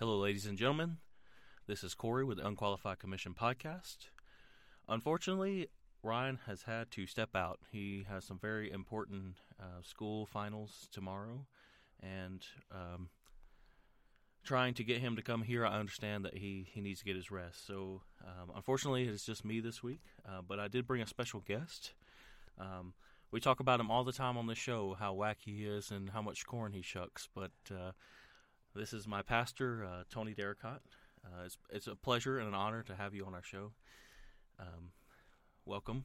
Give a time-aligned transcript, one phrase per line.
[0.00, 0.98] Hello, ladies and gentlemen.
[1.66, 4.10] This is Corey with the Unqualified Commission podcast.
[4.88, 5.70] Unfortunately,
[6.04, 7.58] Ryan has had to step out.
[7.72, 11.48] He has some very important uh, school finals tomorrow,
[12.00, 13.08] and um,
[14.44, 17.16] trying to get him to come here, I understand that he, he needs to get
[17.16, 17.66] his rest.
[17.66, 21.40] So, um, unfortunately, it's just me this week, uh, but I did bring a special
[21.40, 21.94] guest.
[22.56, 22.94] Um,
[23.32, 26.10] we talk about him all the time on the show, how wacky he is and
[26.10, 27.90] how much corn he shucks, but uh,
[28.78, 30.80] this is my pastor, uh, Tony Darracott.
[31.24, 33.72] Uh, it's, it's a pleasure and an honor to have you on our show.
[34.60, 34.92] Um,
[35.66, 36.04] welcome.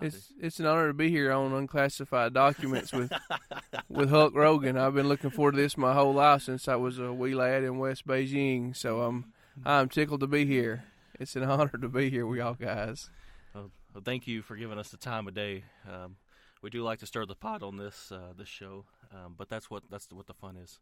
[0.00, 3.12] It's it's an honor to be here on unclassified documents with
[3.90, 4.78] with Hulk Rogan.
[4.78, 7.64] I've been looking forward to this my whole life since I was a wee lad
[7.64, 8.74] in West Beijing.
[8.74, 9.32] So I'm
[9.62, 10.84] I'm tickled to be here.
[11.18, 13.10] It's an honor to be here with y'all guys.
[13.54, 15.64] Well, well, thank you for giving us the time of day.
[15.86, 16.16] Um,
[16.62, 19.70] we do like to stir the pot on this uh, this show, um, but that's
[19.70, 20.78] what that's what the fun is.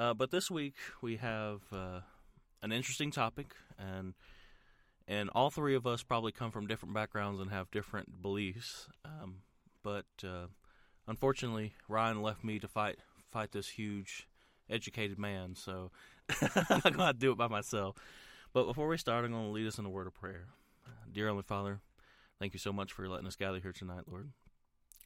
[0.00, 2.00] Uh, but this week we have uh,
[2.62, 4.14] an interesting topic, and
[5.06, 8.88] and all three of us probably come from different backgrounds and have different beliefs.
[9.04, 9.42] Um,
[9.82, 10.46] but uh,
[11.06, 12.96] unfortunately, Ryan left me to fight
[13.30, 14.26] fight this huge,
[14.70, 15.54] educated man.
[15.54, 15.90] So
[16.70, 17.96] I'm gonna do it by myself.
[18.54, 20.46] But before we start, I'm gonna lead us in a word of prayer.
[21.12, 21.80] Dear Heavenly Father,
[22.38, 24.30] thank you so much for letting us gather here tonight, Lord.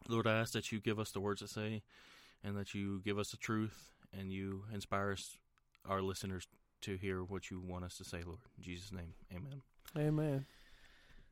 [0.09, 1.83] Lord, I ask that you give us the words to say,
[2.45, 5.39] and that you give us the truth, and you inspire us,
[5.87, 6.47] our listeners,
[6.83, 8.41] to hear what you want us to say, Lord.
[8.56, 9.62] In Jesus' name, Amen.
[9.97, 10.47] Amen.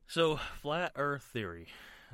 [0.06, 1.69] So, flat Earth theory.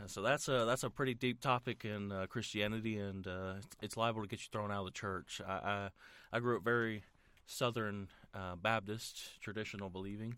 [0.07, 4.23] So that's a that's a pretty deep topic in uh, Christianity, and uh, it's liable
[4.23, 5.41] to get you thrown out of the church.
[5.47, 5.89] I I,
[6.33, 7.03] I grew up very
[7.47, 10.35] Southern uh, Baptist, traditional believing,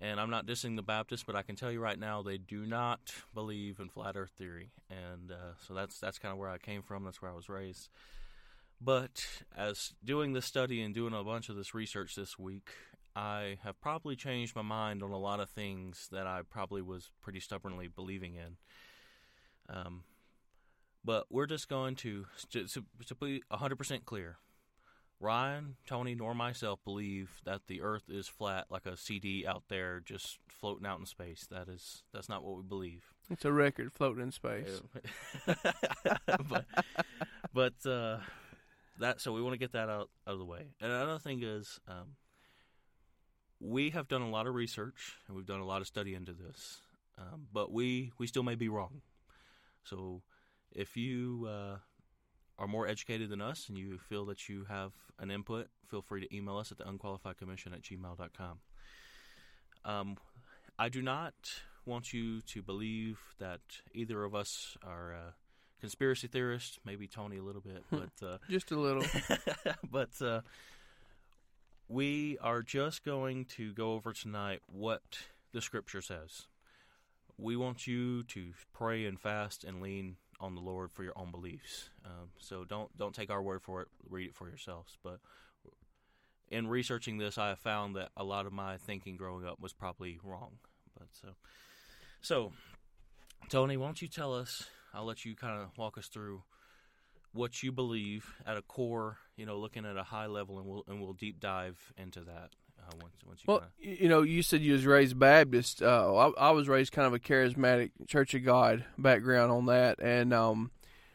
[0.00, 2.66] and I'm not dissing the Baptists, but I can tell you right now they do
[2.66, 3.00] not
[3.34, 6.82] believe in flat Earth theory, and uh, so that's that's kind of where I came
[6.82, 7.04] from.
[7.04, 7.88] That's where I was raised.
[8.80, 9.26] But
[9.56, 12.70] as doing this study and doing a bunch of this research this week,
[13.16, 17.10] I have probably changed my mind on a lot of things that I probably was
[17.20, 18.56] pretty stubbornly believing in.
[19.68, 20.04] Um,
[21.04, 24.38] but we're just going to, to, to be 100% clear.
[25.20, 30.00] Ryan, Tony, nor myself believe that the Earth is flat like a CD out there
[30.00, 31.46] just floating out in space.
[31.50, 33.02] That is that's not what we believe.
[33.28, 34.80] It's a record floating in space.
[36.48, 36.66] but
[37.52, 38.18] but uh,
[38.98, 40.66] that so we want to get that out, out of the way.
[40.80, 42.16] And another thing is, um,
[43.60, 46.32] we have done a lot of research and we've done a lot of study into
[46.32, 46.78] this,
[47.18, 49.00] um, but we we still may be wrong.
[49.84, 50.22] So
[50.72, 51.76] if you uh,
[52.58, 56.26] are more educated than us and you feel that you have an input, feel free
[56.26, 58.58] to email us at the unqualifiedcommission at gmail.com.
[59.84, 60.16] Um,
[60.78, 61.34] I do not
[61.86, 63.60] want you to believe that
[63.94, 65.30] either of us are uh,
[65.80, 69.04] conspiracy theorists, maybe Tony a little bit, but uh, just a little.
[69.90, 70.40] but uh,
[71.88, 75.02] we are just going to go over tonight what
[75.52, 76.46] the scripture says.
[77.36, 81.30] We want you to pray and fast and lean on the Lord for your own
[81.30, 81.90] beliefs.
[82.04, 83.88] Um, so don't don't take our word for it.
[84.08, 84.98] Read it for yourselves.
[85.02, 85.20] But
[86.50, 89.72] in researching this, I have found that a lot of my thinking growing up was
[89.72, 90.58] probably wrong.
[90.98, 91.28] But so,
[92.20, 92.52] so
[93.48, 94.68] Tony, why don't you tell us?
[94.94, 96.42] I'll let you kind of walk us through
[97.32, 100.84] what you believe at a core, you know, looking at a high level, and we'll
[100.88, 102.50] and we'll deep dive into that
[102.80, 103.44] uh, once once you.
[103.46, 104.02] Well, kinda...
[104.02, 105.82] you know, you said you was raised Baptist.
[105.82, 110.00] Uh, I, I, was raised kind of a charismatic Church of God background on that,
[110.00, 110.70] and um,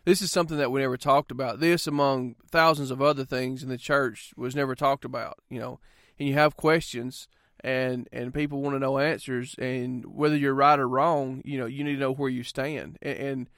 [0.06, 1.60] this is something that we never talked about.
[1.60, 5.40] This, among thousands of other things in the church, was never talked about.
[5.50, 5.80] You know,
[6.20, 7.28] and you have questions.
[7.66, 11.66] And, and people want to know answers, and whether you're right or wrong, you know,
[11.66, 12.98] you need to know where you stand.
[13.02, 13.50] and, and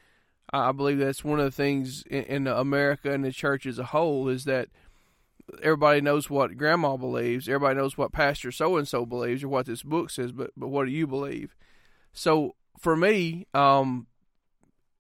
[0.52, 3.86] I believe that's one of the things in, in America and the church as a
[3.86, 4.70] whole is that
[5.62, 9.66] everybody knows what grandma believes, everybody knows what pastor so and so believes or what
[9.66, 11.56] this book says, but but what do you believe?
[12.14, 14.08] So for me, um,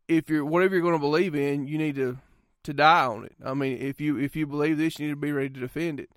[0.07, 2.17] if you're whatever you're going to believe in, you need to
[2.63, 3.35] to die on it.
[3.43, 5.99] I mean, if you if you believe this, you need to be ready to defend
[5.99, 6.09] it.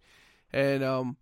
[0.53, 1.17] And um,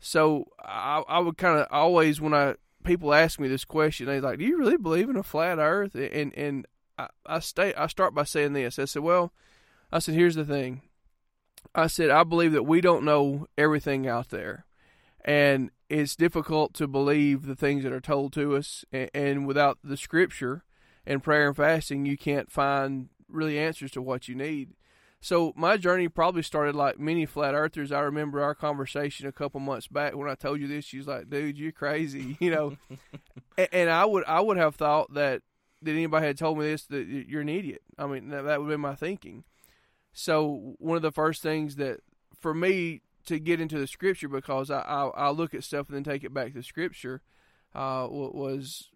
[0.00, 2.54] so I I would kind of always when I
[2.84, 5.94] people ask me this question, they're like, "Do you really believe in a flat Earth?"
[5.94, 6.66] And and
[6.98, 7.72] I, I stay.
[7.74, 8.78] I start by saying this.
[8.78, 9.32] I said, "Well,
[9.92, 10.82] I said, here's the thing.
[11.74, 14.66] I said, I believe that we don't know everything out there,
[15.24, 18.84] and it's difficult to believe the things that are told to us.
[18.92, 20.64] And, and without the Scripture
[21.06, 24.74] and prayer and fasting, you can't find really answers to what you need."
[25.20, 27.90] So my journey probably started like many flat earthers.
[27.90, 30.84] I remember our conversation a couple months back when I told you this.
[30.84, 32.76] She's like, "Dude, you're crazy," you know.
[33.58, 35.42] and, and I would I would have thought that
[35.82, 37.82] that anybody had told me this that you're an idiot.
[37.98, 39.44] I mean, that, that would have been my thinking.
[40.12, 42.00] So one of the first things that
[42.38, 45.96] for me to get into the scripture because I, I I look at stuff and
[45.96, 47.22] then take it back to scripture.
[47.74, 48.88] Uh, was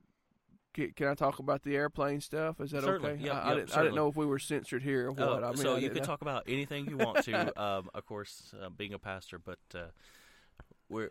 [0.73, 2.61] can, I talk about the airplane stuff?
[2.61, 3.13] Is that certainly.
[3.13, 3.25] okay?
[3.25, 5.43] Yep, I, yep, I, didn't, I, didn't, know if we were censored here or what.
[5.43, 6.05] Uh, I mean, so you can know.
[6.05, 7.63] talk about anything you want to.
[7.63, 9.89] um, of course, uh, being a pastor, but uh,
[10.89, 11.11] we're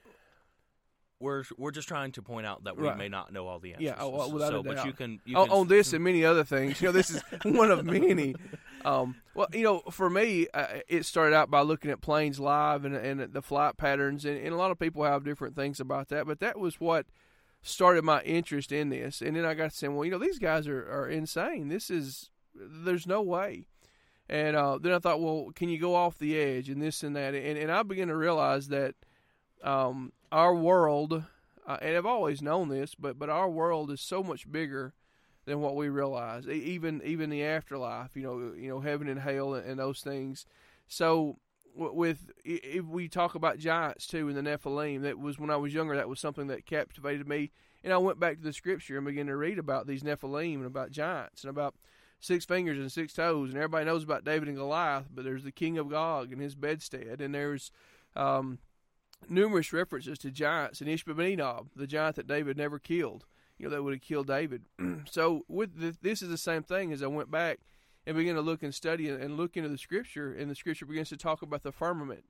[1.22, 2.98] we're we're just trying to point out that we Right.
[2.98, 3.86] may not know all the answers.
[3.86, 4.86] Yeah, oh, without so, a but doubt.
[4.86, 6.82] you can you on, can on this and many other things.
[6.82, 8.36] You know, this is one of many.
[8.84, 12.84] Um, well, you know, for me, uh, it started out by looking at planes live
[12.84, 16.10] and, and the flight patterns, and, and a lot of people have different things about
[16.10, 16.26] that.
[16.26, 17.06] But that was what
[17.62, 19.22] started my interest in this.
[19.22, 21.68] And then I got to saying, well, you know, these guys are, are insane.
[21.68, 23.68] This is there's no way.
[24.28, 27.16] And uh, then I thought, well, can you go off the edge and this and
[27.16, 27.36] that?
[27.36, 28.96] And, and I began to realize that
[29.64, 31.24] um, our world,
[31.68, 34.94] uh, and I've always known this, but but our world is so much bigger
[35.46, 36.48] than what we realize.
[36.48, 40.46] Even even the afterlife, you know, you know, heaven and hell and, and those things.
[40.88, 41.38] So
[41.76, 45.74] with if we talk about giants too in the Nephilim, that was when I was
[45.74, 45.96] younger.
[45.96, 47.52] That was something that captivated me,
[47.84, 50.66] and I went back to the scripture and began to read about these Nephilim and
[50.66, 51.76] about giants and about
[52.20, 53.50] six fingers and six toes.
[53.50, 56.56] And everybody knows about David and Goliath, but there's the king of Gog and his
[56.56, 57.72] bedstead, and there's
[58.16, 58.60] um,
[59.30, 63.26] numerous references to giants and Ishbibenob, the giant that David never killed.
[63.58, 64.64] You know, that would have killed David.
[65.10, 67.60] so with the, this is the same thing as I went back
[68.06, 70.86] and began to look and study and, and look into the scripture, and the scripture
[70.86, 72.26] begins to talk about the firmament,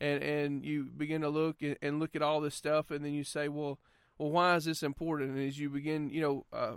[0.00, 3.12] and and you begin to look and, and look at all this stuff, and then
[3.12, 3.78] you say, well,
[4.18, 5.36] well, why is this important?
[5.36, 6.74] And as you begin, you know, uh,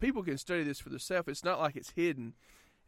[0.00, 1.28] people can study this for themselves.
[1.28, 2.34] It's not like it's hidden,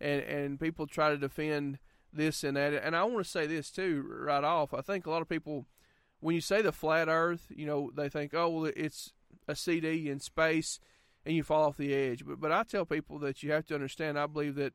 [0.00, 1.78] and and people try to defend
[2.12, 2.72] this and that.
[2.72, 4.72] And I want to say this too, right off.
[4.72, 5.66] I think a lot of people,
[6.24, 9.12] when you say the flat Earth, you know, they think, oh, well, it's
[9.46, 10.80] a CD in space,
[11.26, 12.24] and you fall off the edge.
[12.24, 14.18] But but I tell people that you have to understand.
[14.18, 14.72] I believe that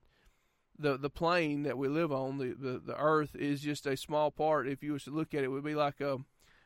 [0.78, 4.30] the the plane that we live on, the the, the Earth, is just a small
[4.30, 4.68] part.
[4.68, 6.20] If you was to look at it, it would be like a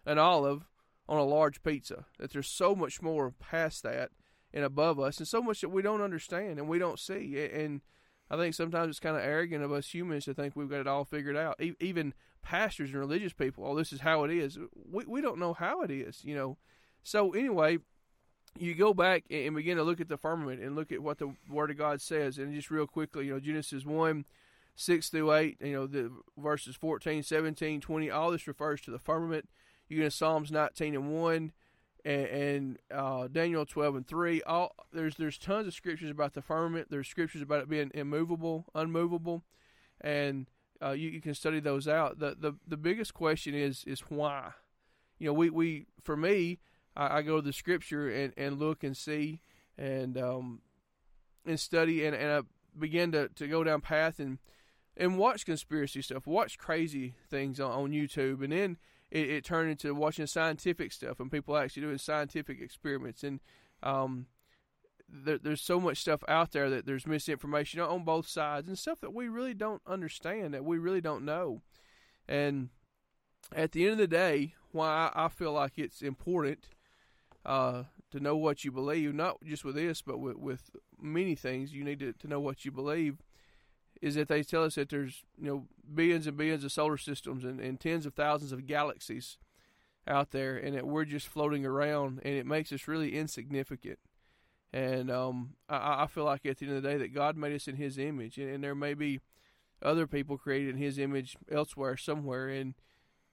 [0.05, 0.67] an olive
[1.07, 2.03] on a large pizza.
[2.19, 4.09] That there's so much more past that
[4.53, 7.37] and above us, and so much that we don't understand and we don't see.
[7.53, 7.79] And
[8.33, 10.87] I think sometimes it's kind of arrogant of us humans to think we've got it
[10.87, 11.61] all figured out.
[11.61, 14.57] E- even pastors and religious people, oh, this is how it is.
[14.91, 16.57] We we don't know how it is, you know.
[17.03, 17.77] So anyway,
[18.57, 21.35] you go back and begin to look at the firmament and look at what the
[21.47, 22.39] Word of God says.
[22.39, 24.25] And just real quickly, you know, Genesis 1,
[24.75, 28.99] 6 through 8, you know, the verses 14, 17, 20, all this refers to the
[28.99, 29.47] firmament.
[29.87, 31.51] You get Psalms 19 and 1
[32.05, 34.41] and, and uh, Daniel 12 and 3.
[34.43, 36.87] All There's there's tons of scriptures about the firmament.
[36.89, 39.43] There's scriptures about it being immovable, unmovable.
[40.01, 40.47] And
[40.81, 42.19] uh, you, you can study those out.
[42.19, 44.51] The, the the biggest question is is why.
[45.19, 46.59] You know, we, we for me,
[46.95, 49.41] I, I go to the scripture and, and look and see
[49.77, 50.61] and um,
[51.45, 52.41] and study and, and I
[52.77, 54.39] begin to, to go down path and
[54.95, 58.77] and watch conspiracy stuff, watch crazy things on, on YouTube, and then
[59.13, 63.23] it, it turned into watching scientific stuff and people actually doing scientific experiments.
[63.23, 63.39] And
[63.83, 64.25] um,
[65.07, 68.99] there, there's so much stuff out there that there's misinformation on both sides and stuff
[69.01, 71.61] that we really don't understand that we really don't know.
[72.27, 72.69] And
[73.55, 76.69] at the end of the day why I, I feel like it's important
[77.45, 81.73] uh, to know what you believe not just with this but with, with many things
[81.73, 83.17] you need to, to know what you believe
[84.03, 85.65] is that they tell us that there's you know
[85.95, 89.37] billions and billions of solar systems and, and tens of thousands of galaxies
[90.05, 93.97] out there, and that we're just floating around, and it makes us really insignificant.
[94.73, 97.55] And um, I, I feel like at the end of the day that God made
[97.55, 99.21] us in His image, and, and there may be
[99.81, 102.49] other people created in His image elsewhere, somewhere.
[102.49, 102.73] And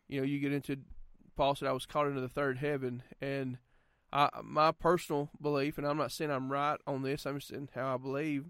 [0.07, 0.77] you know, you get into
[1.37, 3.59] Paul said I was caught into the third heaven, and
[4.13, 7.71] I, my personal belief, and I'm not saying I'm right on this, I'm just saying
[7.75, 8.45] how I believe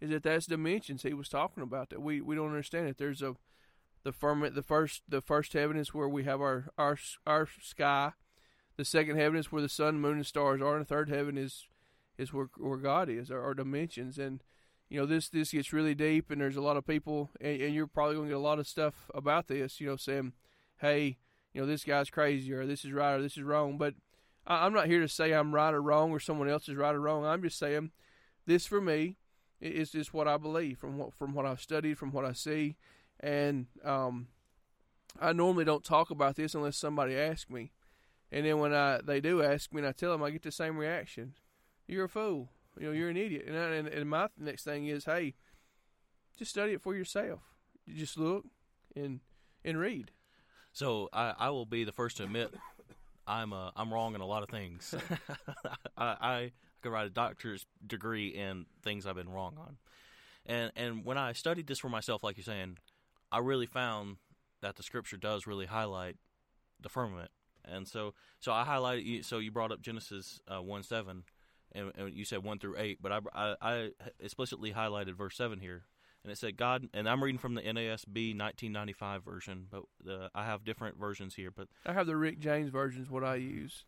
[0.00, 2.98] is that that's dimensions he was talking about that we, we don't understand it.
[2.98, 3.36] There's a
[4.06, 8.12] the firmament, the first the first heaven is where we have our our our sky.
[8.76, 11.36] The second heaven is where the sun, moon, and stars are, and the third heaven
[11.36, 11.66] is
[12.16, 14.16] is where where God is, our, our dimensions.
[14.16, 14.44] And
[14.88, 17.74] you know this this gets really deep, and there's a lot of people, and, and
[17.74, 19.80] you're probably going to get a lot of stuff about this.
[19.80, 20.34] You know, saying,
[20.78, 21.18] "Hey,
[21.52, 23.94] you know this guy's crazy," or "This is right," or "This is wrong." But
[24.46, 26.94] I, I'm not here to say I'm right or wrong, or someone else is right
[26.94, 27.26] or wrong.
[27.26, 27.90] I'm just saying
[28.46, 29.16] this for me
[29.60, 32.76] it's just what I believe from what from what I've studied, from what I see,
[33.20, 34.28] and um,
[35.20, 37.72] I normally don't talk about this unless somebody asks me,
[38.30, 40.52] and then when I they do ask me and I tell them, I get the
[40.52, 41.34] same reaction:
[41.86, 44.86] "You're a fool," you know, "You're an idiot," and I, and, and my next thing
[44.86, 45.34] is, "Hey,
[46.38, 47.40] just study it for yourself.
[47.86, 48.44] You just look
[48.94, 49.20] and
[49.64, 50.10] and read."
[50.72, 52.52] So I, I will be the first to admit
[53.26, 54.94] I'm uh, I'm wrong in a lot of things.
[55.96, 56.52] I, I
[56.86, 59.76] could write a doctor's degree in things I've been wrong on,
[60.46, 62.78] and and when I studied this for myself, like you're saying,
[63.30, 64.16] I really found
[64.62, 66.16] that the scripture does really highlight
[66.80, 67.30] the firmament.
[67.64, 69.24] And so, so I highlighted.
[69.24, 71.24] So you brought up Genesis uh, one seven,
[71.72, 73.90] and, and, you said one through eight, but I, I, I
[74.20, 75.82] explicitly highlighted verse seven here,
[76.22, 76.88] and it said God.
[76.94, 81.50] And I'm reading from the NASB 1995 version, but the, I have different versions here.
[81.50, 83.02] But I have the Rick James version.
[83.02, 83.84] Is what I use.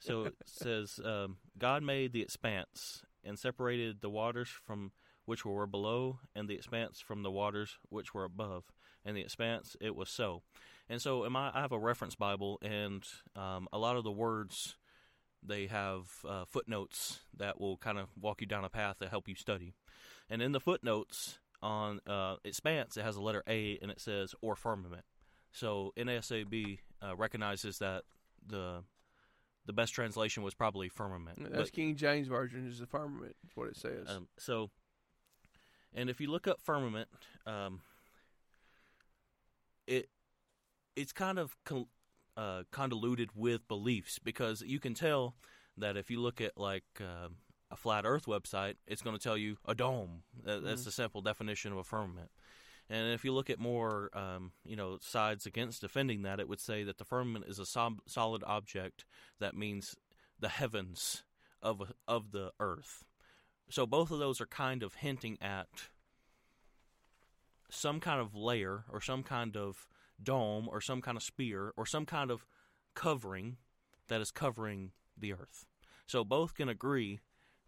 [0.00, 4.92] So it says, um, God made the expanse and separated the waters from
[5.24, 8.64] which were below, and the expanse from the waters which were above.
[9.04, 10.42] And the expanse, it was so.
[10.88, 13.04] And so, am I, I have a reference Bible, and
[13.36, 14.76] um, a lot of the words
[15.42, 19.28] they have uh, footnotes that will kind of walk you down a path to help
[19.28, 19.74] you study.
[20.30, 24.34] And in the footnotes on uh, expanse, it has a letter A, and it says
[24.40, 25.04] or firmament.
[25.52, 28.04] So NASAB uh, recognizes that
[28.46, 28.82] the
[29.68, 31.38] the best translation was probably firmament.
[31.42, 33.36] That's but, King James version is the firmament.
[33.44, 34.08] That's what it says.
[34.08, 34.70] Um, so,
[35.94, 37.08] and if you look up firmament,
[37.46, 37.82] um,
[39.86, 40.08] it
[40.96, 41.86] it's kind of con-
[42.34, 45.34] uh, convoluted with beliefs because you can tell
[45.76, 47.28] that if you look at like uh,
[47.70, 50.22] a flat Earth website, it's going to tell you a dome.
[50.42, 50.82] That's mm-hmm.
[50.82, 52.30] the simple definition of a firmament.
[52.90, 56.60] And if you look at more, um, you know, sides against defending that, it would
[56.60, 59.04] say that the firmament is a sob- solid object
[59.40, 59.94] that means
[60.38, 61.24] the heavens
[61.60, 63.04] of of the earth.
[63.70, 65.66] So both of those are kind of hinting at
[67.70, 69.86] some kind of layer or some kind of
[70.22, 72.46] dome or some kind of spear or some kind of
[72.94, 73.58] covering
[74.08, 75.66] that is covering the earth.
[76.06, 77.20] So both can agree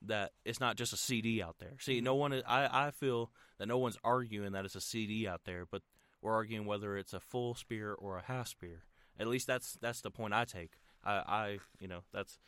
[0.07, 1.75] that it's not just a CD out there.
[1.79, 2.33] See, no one.
[2.33, 5.83] Is, I I feel that no one's arguing that it's a CD out there, but
[6.23, 8.85] we're arguing whether it's a full spear or a half spear.
[9.19, 10.73] At least that's that's the point I take.
[11.05, 12.39] I, I you know that's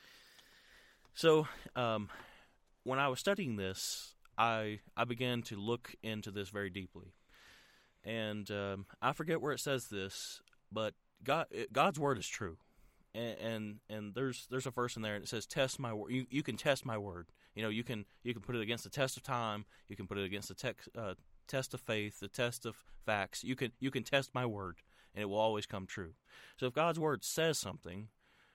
[1.15, 1.47] so.
[1.77, 2.09] Um,
[2.85, 7.15] when I was studying this, I I began to look into this very deeply,
[8.05, 10.41] and um, I forget where it says this,
[10.71, 12.57] but God God's word is true.
[13.15, 16.13] And, and, and there's there's a verse in there and it says test my word
[16.13, 18.85] you, you can test my word you know, you can you can put it against
[18.85, 19.65] the test of time.
[19.89, 21.15] You can put it against the te- uh,
[21.49, 23.45] test of faith, the test of facts.
[23.45, 24.77] You can you can test my word,
[25.15, 26.15] and it will always come true.
[26.59, 28.09] So if God's word says something,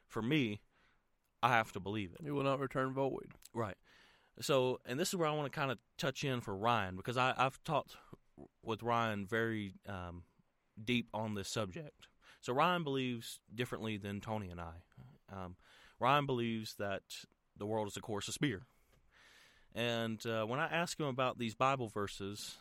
[0.07, 0.61] for me,
[1.43, 2.25] I have to believe it.
[2.25, 3.33] It will not return void.
[3.53, 3.77] Right.
[4.39, 7.17] So, and this is where I want to kind of touch in for Ryan because
[7.17, 7.95] I, have talked
[8.63, 10.23] with Ryan very um,
[10.83, 12.07] deep on this subject.
[12.41, 14.73] So Ryan believes differently than Tony and I.
[15.31, 15.55] Um,
[15.99, 17.01] Ryan believes that
[17.57, 18.67] the world is, of course, a spear.
[19.77, 22.57] And uh, when I asked him about these Bible verses,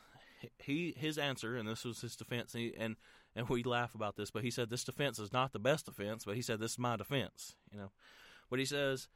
[0.59, 2.97] he his answer, and this was his defense, and, he, and
[3.35, 6.27] and we laugh about this, but he said this defense is not the best defense,
[6.27, 7.91] but he said this is my defense, you know.
[8.51, 9.09] But he says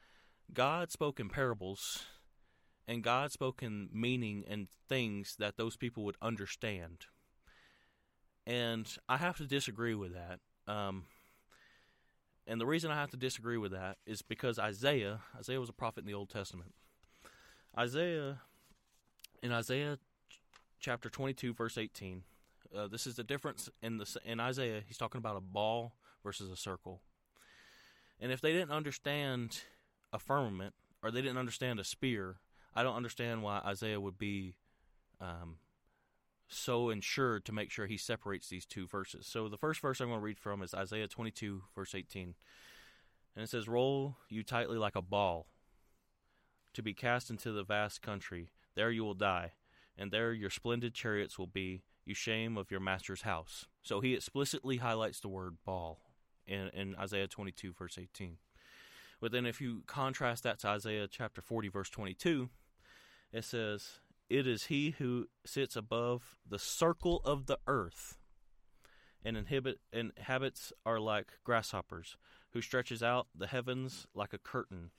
[0.50, 2.04] God spoke in parables,
[2.88, 7.04] and God spoke in meaning and things that those people would understand.
[8.46, 10.40] And I have to disagree with that.
[10.66, 11.04] Um,
[12.46, 15.74] and the reason I have to disagree with that is because Isaiah, Isaiah was a
[15.74, 16.72] prophet in the Old Testament.
[17.78, 18.40] Isaiah,
[19.42, 19.98] in Isaiah
[20.80, 22.22] chapter 22, verse 18,
[22.76, 24.82] uh, this is the difference in the in Isaiah.
[24.86, 27.00] He's talking about a ball versus a circle.
[28.20, 29.60] And if they didn't understand
[30.12, 32.36] a firmament or they didn't understand a spear,
[32.74, 34.54] I don't understand why Isaiah would be
[35.20, 35.56] um,
[36.48, 39.26] so insured to make sure he separates these two verses.
[39.26, 42.34] So the first verse I'm going to read from is Isaiah 22, verse 18.
[43.36, 45.46] And it says, Roll you tightly like a ball,
[46.80, 48.48] to be cast into the vast country.
[48.74, 49.52] There you will die,
[49.98, 53.66] and there your splendid chariots will be, you shame of your master's house.
[53.82, 56.00] So he explicitly highlights the word ball
[56.46, 58.38] in, in Isaiah 22, verse 18.
[59.20, 62.48] But then if you contrast that to Isaiah chapter 40, verse 22,
[63.30, 68.16] it says, It is he who sits above the circle of the earth
[69.22, 72.16] and inhibit, inhabits are like grasshoppers,
[72.52, 74.92] who stretches out the heavens like a curtain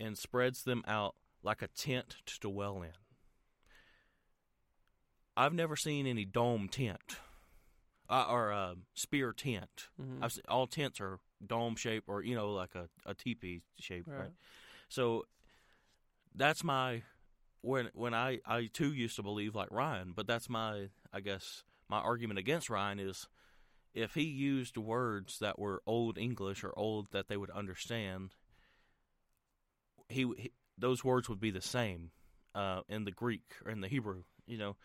[0.00, 2.90] and spreads them out like a tent to dwell in.
[5.36, 7.16] I've never seen any dome tent
[8.08, 9.88] uh, or a spear tent.
[10.00, 10.24] Mm-hmm.
[10.24, 14.04] I've seen, all tents are dome shape or you know like a, a teepee shape,
[14.06, 14.18] right.
[14.18, 14.32] right?
[14.88, 15.24] So
[16.34, 17.02] that's my
[17.62, 21.62] when when I I too used to believe like Ryan, but that's my I guess
[21.88, 23.28] my argument against Ryan is
[23.94, 28.34] if he used words that were old English or old that they would understand,
[30.10, 32.10] he, he those words would be the same
[32.54, 34.76] uh, in the Greek or in the Hebrew, you know.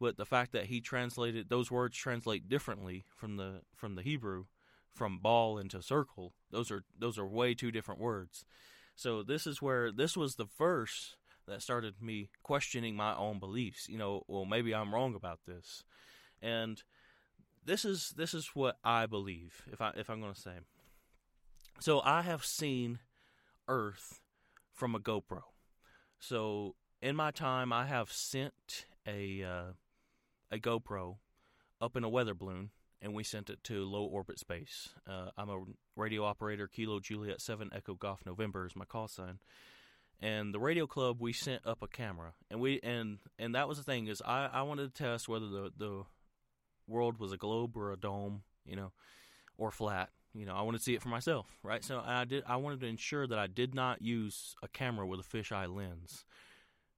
[0.00, 4.46] But the fact that he translated those words translate differently from the from the Hebrew,
[4.92, 8.44] from ball into circle, those are those are way two different words.
[8.96, 11.16] So this is where this was the verse
[11.46, 13.88] that started me questioning my own beliefs.
[13.88, 15.84] You know, well, maybe I'm wrong about this,
[16.42, 16.82] and
[17.64, 19.62] this is this is what I believe.
[19.72, 20.58] If I if I'm going to say,
[21.80, 22.98] so I have seen
[23.68, 24.20] Earth
[24.74, 25.42] from a GoPro.
[26.18, 29.72] So in my time, I have sent a uh,
[30.50, 31.16] a GoPro
[31.80, 34.90] up in a weather balloon, and we sent it to low orbit space.
[35.06, 35.62] Uh, I'm a
[35.96, 39.38] radio operator, Kilo Juliet Seven Echo Golf November is my call sign.
[40.20, 43.78] And the radio club, we sent up a camera, and we and and that was
[43.78, 46.02] the thing is I, I wanted to test whether the the
[46.86, 48.92] world was a globe or a dome, you know,
[49.58, 50.10] or flat.
[50.34, 51.84] You know, I want to see it for myself, right?
[51.84, 52.42] So I did.
[52.46, 56.24] I wanted to ensure that I did not use a camera with a fisheye lens,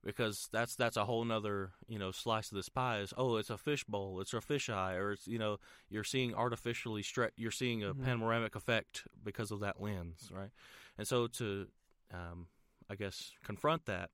[0.03, 3.01] because that's that's a whole nother you know slice of this pie.
[3.01, 5.59] Is oh, it's a fish bowl, it's a fisheye, or it's you know
[5.91, 7.33] you're seeing artificially stretch.
[7.37, 8.05] You're seeing a Mhm.
[8.05, 10.51] panoramic effect because of that lens, right?
[10.97, 11.69] And so to,
[12.15, 12.47] um,
[12.89, 14.11] I guess, confront that,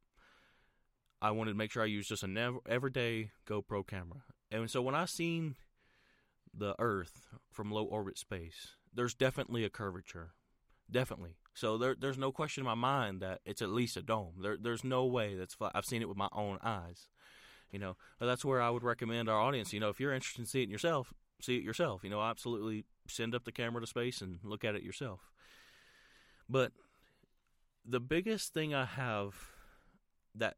[1.21, 4.25] I wanted to make sure I used just an ev- everyday GoPro camera.
[4.51, 5.55] And so when I seen
[6.53, 10.33] the Earth from low orbit space, there's definitely a curvature,
[10.91, 11.37] definitely.
[11.55, 14.35] So there, there's no question in my mind that it's at least a dome.
[14.43, 15.73] There, there's no way that's flat.
[15.75, 17.09] I've seen it with my own eyes,
[17.71, 17.97] you know.
[18.19, 19.73] But that's where I would recommend our audience.
[19.73, 22.05] You know, if you're interested in seeing it yourself, see it yourself.
[22.05, 25.31] You know, absolutely send up the camera to space and look at it yourself.
[26.49, 26.73] But
[27.85, 29.35] the biggest thing I have
[30.35, 30.57] that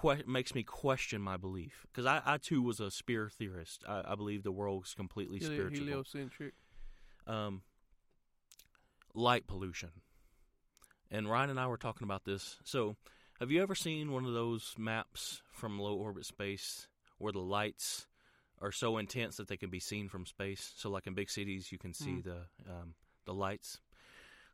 [0.00, 3.82] que- makes me question my belief because I, I too was a spear theorist.
[3.88, 5.86] I, I believe the world is completely Helio- spiritual.
[5.86, 6.54] heliocentric.
[7.26, 7.62] Um,
[9.14, 9.90] light pollution,
[11.10, 12.56] and Ryan and I were talking about this.
[12.64, 12.96] So,
[13.38, 18.06] have you ever seen one of those maps from low orbit space where the lights
[18.60, 20.72] are so intense that they can be seen from space?
[20.76, 22.24] So, like in big cities, you can see Mm.
[22.24, 23.80] the um, the lights.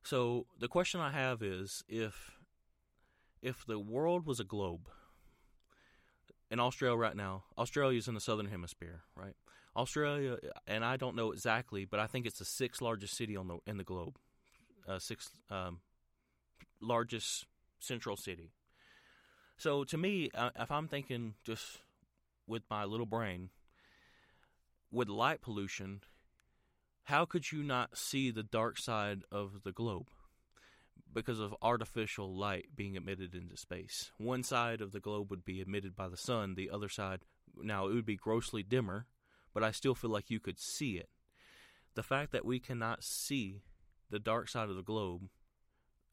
[0.02, 2.38] So, the question I have is if
[3.42, 4.88] if the world was a globe
[6.50, 9.34] in Australia right now, Australia's in the southern hemisphere, right?
[9.76, 13.48] Australia, and I don't know exactly, but I think it's the sixth largest city on
[13.48, 14.18] the in the globe,
[14.88, 15.80] uh, sixth um,
[16.80, 17.46] largest
[17.78, 18.52] central city.
[19.58, 21.78] So to me, uh, if I'm thinking just
[22.46, 23.50] with my little brain,
[24.90, 26.00] with light pollution,
[27.04, 30.08] how could you not see the dark side of the globe?
[31.12, 34.10] Because of artificial light being emitted into space.
[34.18, 37.20] One side of the globe would be emitted by the sun, the other side,
[37.62, 39.06] now it would be grossly dimmer,
[39.56, 41.08] but I still feel like you could see it.
[41.94, 43.62] The fact that we cannot see
[44.10, 45.30] the dark side of the globe,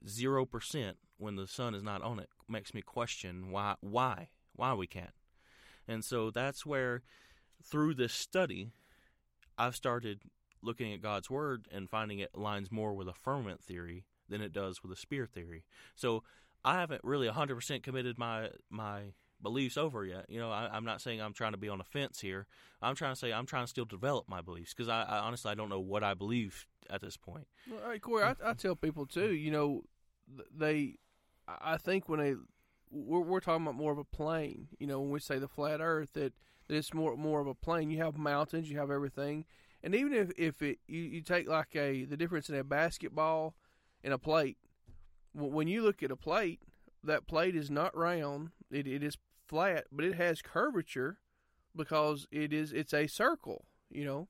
[0.07, 4.87] 0% when the sun is not on it, makes me question why, why, why we
[4.87, 5.11] can't.
[5.89, 7.01] And so that's where,
[7.61, 8.71] through this study,
[9.57, 10.21] I've started
[10.61, 14.53] looking at God's Word and finding it aligns more with a firmament theory than it
[14.53, 15.65] does with a spear theory.
[15.95, 16.23] So
[16.63, 19.11] I haven't really 100% committed my my
[19.43, 20.25] beliefs over yet.
[20.29, 22.47] You know, I, I'm not saying I'm trying to be on a fence here.
[22.81, 25.51] I'm trying to say I'm trying to still develop my beliefs because I, I honestly
[25.51, 27.47] I don't know what I believe at this point.
[27.69, 29.33] Well, hey, Corey, I, I tell people too.
[29.33, 29.83] You know,
[30.55, 30.95] they.
[31.47, 32.35] I I think when they,
[32.89, 34.69] we're, we're talking about more of a plane.
[34.79, 36.33] You know, when we say the flat Earth, that,
[36.67, 37.91] that it's more more of a plane.
[37.91, 39.45] You have mountains, you have everything,
[39.83, 43.55] and even if if it you, you take like a the difference in a basketball
[44.03, 44.57] and a plate.
[45.35, 46.61] When you look at a plate,
[47.03, 48.51] that plate is not round.
[48.71, 51.19] It it is flat, but it has curvature
[51.75, 53.65] because it is it's a circle.
[53.89, 54.27] You know,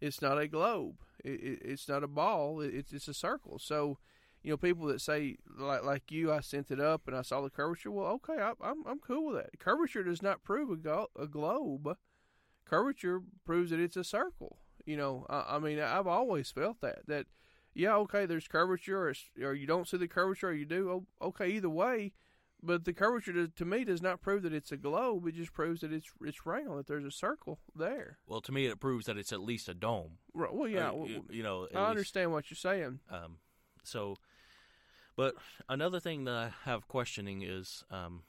[0.00, 0.96] it's not a globe.
[1.24, 2.60] It, it, it's not a ball.
[2.60, 3.58] It, it's it's a circle.
[3.58, 3.98] So,
[4.42, 7.40] you know, people that say like like you, I sent it up and I saw
[7.40, 7.90] the curvature.
[7.90, 9.58] Well, okay, I, I'm I'm cool with that.
[9.58, 11.96] Curvature does not prove a, go- a globe.
[12.66, 14.58] Curvature proves that it's a circle.
[14.86, 17.26] You know, I, I mean, I've always felt that that
[17.74, 21.06] yeah, okay, there's curvature, or, or you don't see the curvature, or you do.
[21.20, 22.12] Okay, either way.
[22.66, 25.26] But the curvature to, to me does not prove that it's a globe.
[25.26, 26.78] It just proves that it's it's round.
[26.78, 28.18] That there's a circle there.
[28.26, 30.18] Well, to me, it proves that it's at least a dome.
[30.32, 31.62] Right, Well, yeah, Uh, you, you know.
[31.74, 33.00] I least- understand what you're saying.
[33.10, 33.36] Um,
[33.82, 34.16] so,
[35.14, 35.34] but
[35.68, 38.22] another thing that I have questioning is um,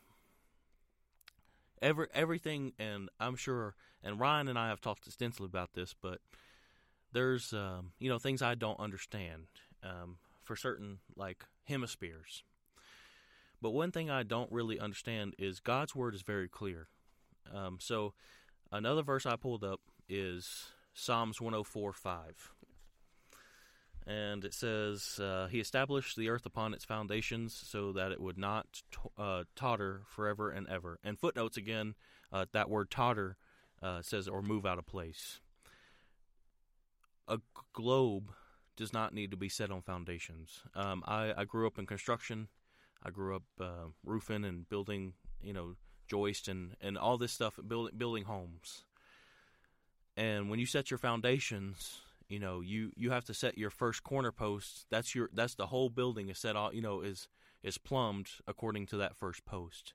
[1.81, 6.19] every everything, and I'm sure, and Ryan and I have talked extensively about this, but
[7.13, 9.43] there's um, you know things I don't understand
[9.83, 12.43] um, for certain like hemispheres.
[13.65, 16.87] But one thing I don't really understand is God's word is very clear.
[17.51, 18.13] Um, so
[18.71, 22.53] another verse I pulled up is Psalms 104 5
[24.05, 28.37] and it says uh, he established the earth upon its foundations so that it would
[28.37, 30.99] not t- uh, totter forever and ever.
[31.03, 31.95] And footnotes again
[32.31, 33.35] uh, that word totter
[33.81, 35.39] uh, says or move out of place.
[37.27, 37.39] A
[37.73, 38.29] globe
[38.77, 40.61] does not need to be set on foundations.
[40.75, 42.47] Um, I, I grew up in construction
[43.05, 45.13] i grew up uh, roofing and building
[45.45, 45.75] you know,
[46.07, 48.83] joist and and all this stuff, building building homes.
[50.17, 54.03] And when you set your foundations, you know, you you have to set your first
[54.03, 54.87] corner post.
[54.89, 57.27] That's your that's the whole building is set all you know is
[57.63, 59.93] is plumbed according to that first post.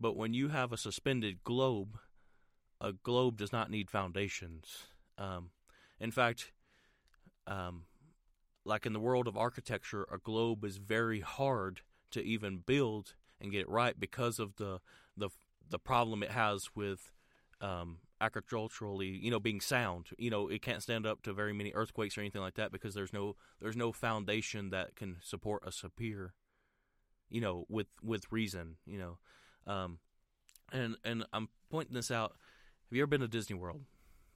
[0.00, 1.98] But when you have a suspended globe,
[2.80, 4.86] a globe does not need foundations.
[5.16, 5.50] Um,
[6.00, 6.52] in fact,
[7.46, 7.84] um,
[8.64, 13.52] like in the world of architecture, a globe is very hard to even build and
[13.52, 14.80] get it right because of the
[15.16, 15.30] the
[15.68, 17.10] the problem it has with
[17.60, 20.08] um, agriculturally, you know, being sound.
[20.18, 22.94] You know, it can't stand up to very many earthquakes or anything like that because
[22.94, 26.34] there's no there's no foundation that can support a superior,
[27.28, 28.76] you know, with with reason.
[28.86, 29.98] You know, um,
[30.72, 32.32] and and I'm pointing this out.
[32.88, 33.82] Have you ever been to Disney World?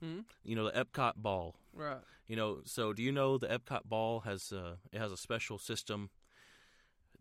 [0.01, 0.21] Hmm?
[0.43, 1.55] You know the Epcot ball.
[1.73, 1.99] Right.
[2.27, 5.57] You know, so do you know the Epcot ball has uh, it has a special
[5.57, 6.09] system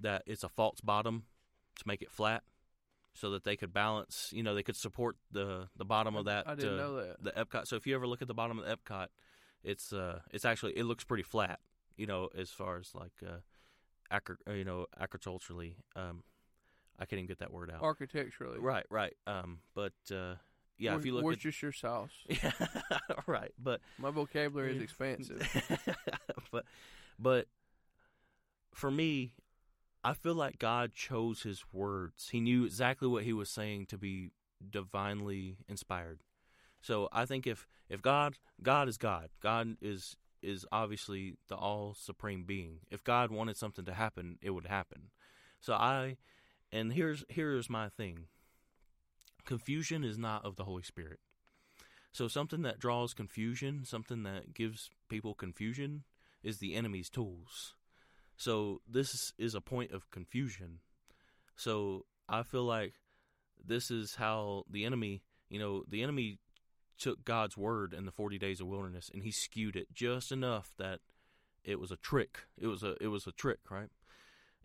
[0.00, 1.24] that it's a false bottom
[1.78, 2.42] to make it flat,
[3.14, 4.30] so that they could balance.
[4.34, 6.48] You know, they could support the the bottom of that.
[6.48, 7.22] I didn't uh, know that.
[7.22, 7.66] the Epcot.
[7.66, 9.08] So if you ever look at the bottom of the Epcot,
[9.62, 11.60] it's uh it's actually it looks pretty flat.
[11.96, 13.38] You know, as far as like uh,
[14.10, 15.76] uh, you know agriculturally.
[15.96, 16.22] Um,
[16.98, 17.82] I can't even get that word out.
[17.82, 18.58] Architecturally.
[18.58, 19.14] Right, right.
[19.26, 20.34] Um, but uh,
[20.78, 22.10] yeah, Wor- if you look Worcestershire sauce.
[22.28, 22.66] at yeah,
[23.26, 25.46] right, but My vocabulary is expansive.
[26.52, 26.64] but
[27.18, 27.46] but
[28.74, 29.32] for me,
[30.04, 32.28] I feel like God chose His words.
[32.30, 34.30] He knew exactly what He was saying to be
[34.70, 36.20] divinely inspired.
[36.80, 41.94] So I think if if God God is God, God is is obviously the all
[41.94, 42.80] supreme being.
[42.90, 45.10] If God wanted something to happen, it would happen.
[45.60, 46.16] So I
[46.70, 48.26] and here's here's my thing.
[49.44, 51.20] Confusion is not of the Holy Spirit.
[52.12, 56.04] So something that draws confusion, something that gives people confusion
[56.42, 57.74] is the enemy's tools.
[58.38, 60.78] So this is a point of confusion.
[61.56, 62.94] So I feel like
[63.62, 66.38] this is how the enemy, you know, the enemy
[66.98, 70.72] took God's word in the 40 days of wilderness and he skewed it just enough
[70.78, 71.00] that
[71.64, 72.44] it was a trick.
[72.56, 73.90] It was a it was a trick, right?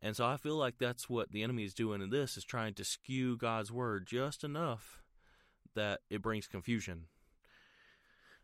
[0.03, 2.75] And so I feel like that's what the enemy is doing in this is trying
[2.75, 5.01] to skew God's word just enough
[5.73, 7.05] that it brings confusion.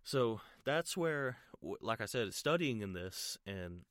[0.03, 1.37] So that's where,
[1.81, 3.81] like I said, studying in this and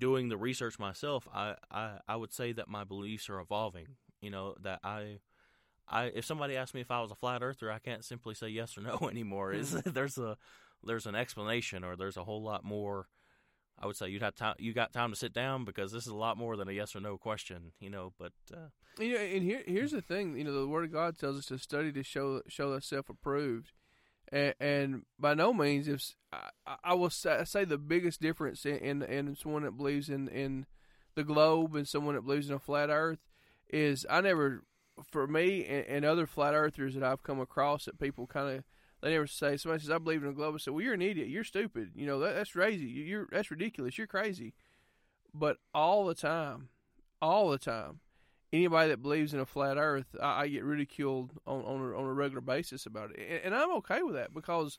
[0.00, 3.86] doing the research myself, I, I, I would say that my beliefs are evolving.
[4.20, 5.20] You know that I,
[5.88, 8.48] I if somebody asked me if I was a flat earther, I can't simply say
[8.48, 9.52] yes or no anymore.
[9.52, 10.36] Is there's a
[10.82, 13.06] there's an explanation or there's a whole lot more.
[13.78, 14.56] I would say you'd have time.
[14.58, 16.94] You got time to sit down because this is a lot more than a yes
[16.94, 17.72] or no question.
[17.80, 20.36] You know, but uh, You know, and here here's the thing.
[20.36, 23.72] You know, the Word of God tells us to study to show show thyself approved,
[24.32, 28.76] and, and by no means, if I, I will say, say the biggest difference in,
[28.78, 30.66] in in someone that believes in in
[31.14, 33.18] the globe and someone that believes in a flat Earth
[33.68, 34.64] is I never,
[35.04, 38.64] for me and, and other flat earthers that I've come across that people kind of
[39.02, 40.54] they never say somebody says I believe in a globe.
[40.54, 41.28] I say, well, you're an idiot.
[41.28, 41.90] You're stupid.
[41.94, 42.84] You know that, that's crazy.
[42.84, 43.98] You're that's ridiculous.
[43.98, 44.54] You're crazy.
[45.32, 46.68] But all the time,
[47.22, 48.00] all the time,
[48.52, 52.04] anybody that believes in a flat Earth, I, I get ridiculed on on a, on
[52.04, 54.78] a regular basis about it, and, and I'm okay with that because,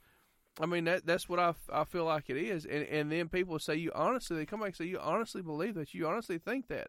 [0.60, 3.58] I mean that that's what I, I feel like it is, and and then people
[3.60, 5.94] say you honestly they come back and say you honestly believe that.
[5.94, 6.88] You honestly think that,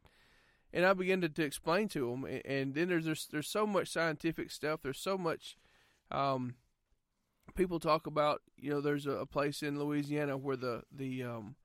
[0.72, 3.66] and I begin to, to explain to them, and, and then there's, there's there's so
[3.66, 5.56] much scientific stuff, there's so much,
[6.10, 6.56] um,
[7.54, 11.56] people talk about you know there's a, a place in Louisiana where the the um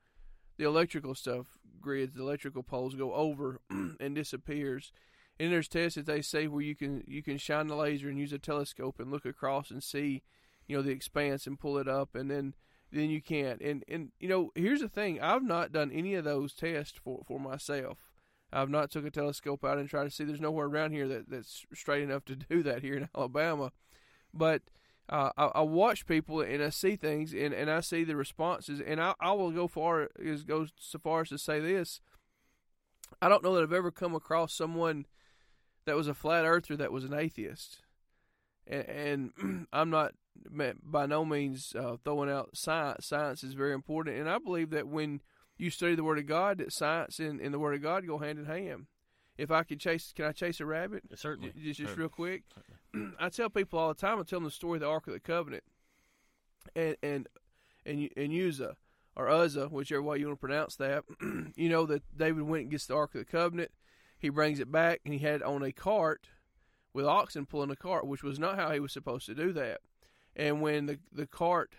[0.58, 4.92] the electrical stuff grids, the electrical poles go over and disappears.
[5.40, 8.18] And there's tests that they say where you can you can shine the laser and
[8.18, 10.24] use a telescope and look across and see,
[10.68, 12.56] you know, the expanse and pull it up, and then
[12.92, 13.62] then you can't.
[13.62, 17.22] And and you know, here's the thing: I've not done any of those tests for
[17.28, 18.00] for myself.
[18.52, 20.24] I've not took a telescope out and tried to see.
[20.24, 23.72] There's nowhere around here that that's straight enough to do that here in Alabama.
[24.34, 24.64] But
[25.10, 28.82] uh, I, I watch people and I see things and, and I see the responses
[28.86, 32.02] and I, I will go far as go so far as to say this.
[33.22, 35.06] I don't know that I've ever come across someone
[35.86, 37.82] that was a flat earther that was an atheist,
[38.68, 40.14] and, and I'm not
[40.84, 43.08] by no means uh, throwing out science.
[43.08, 45.22] Science is very important, and I believe that when
[45.58, 48.20] you study the Word of God, that science and, and the Word of God go
[48.20, 48.86] hand in hand.
[49.38, 51.04] If I could chase, can I chase a rabbit?
[51.16, 52.00] certainly, Just, just certainly.
[52.00, 52.44] real quick.
[53.20, 54.20] I tell people all the time.
[54.20, 55.64] I tell them the story of the Ark of the Covenant,
[56.76, 57.28] and and
[57.86, 58.76] and and Uzzah
[59.16, 61.04] or Uzzah, whichever way you want to pronounce that.
[61.56, 63.72] you know that David went and gets the Ark of the Covenant.
[64.20, 66.28] He brings it back, and he had it on a cart
[66.94, 69.82] with oxen pulling the cart, which was not how he was supposed to do that.
[70.36, 71.76] And when the the cart,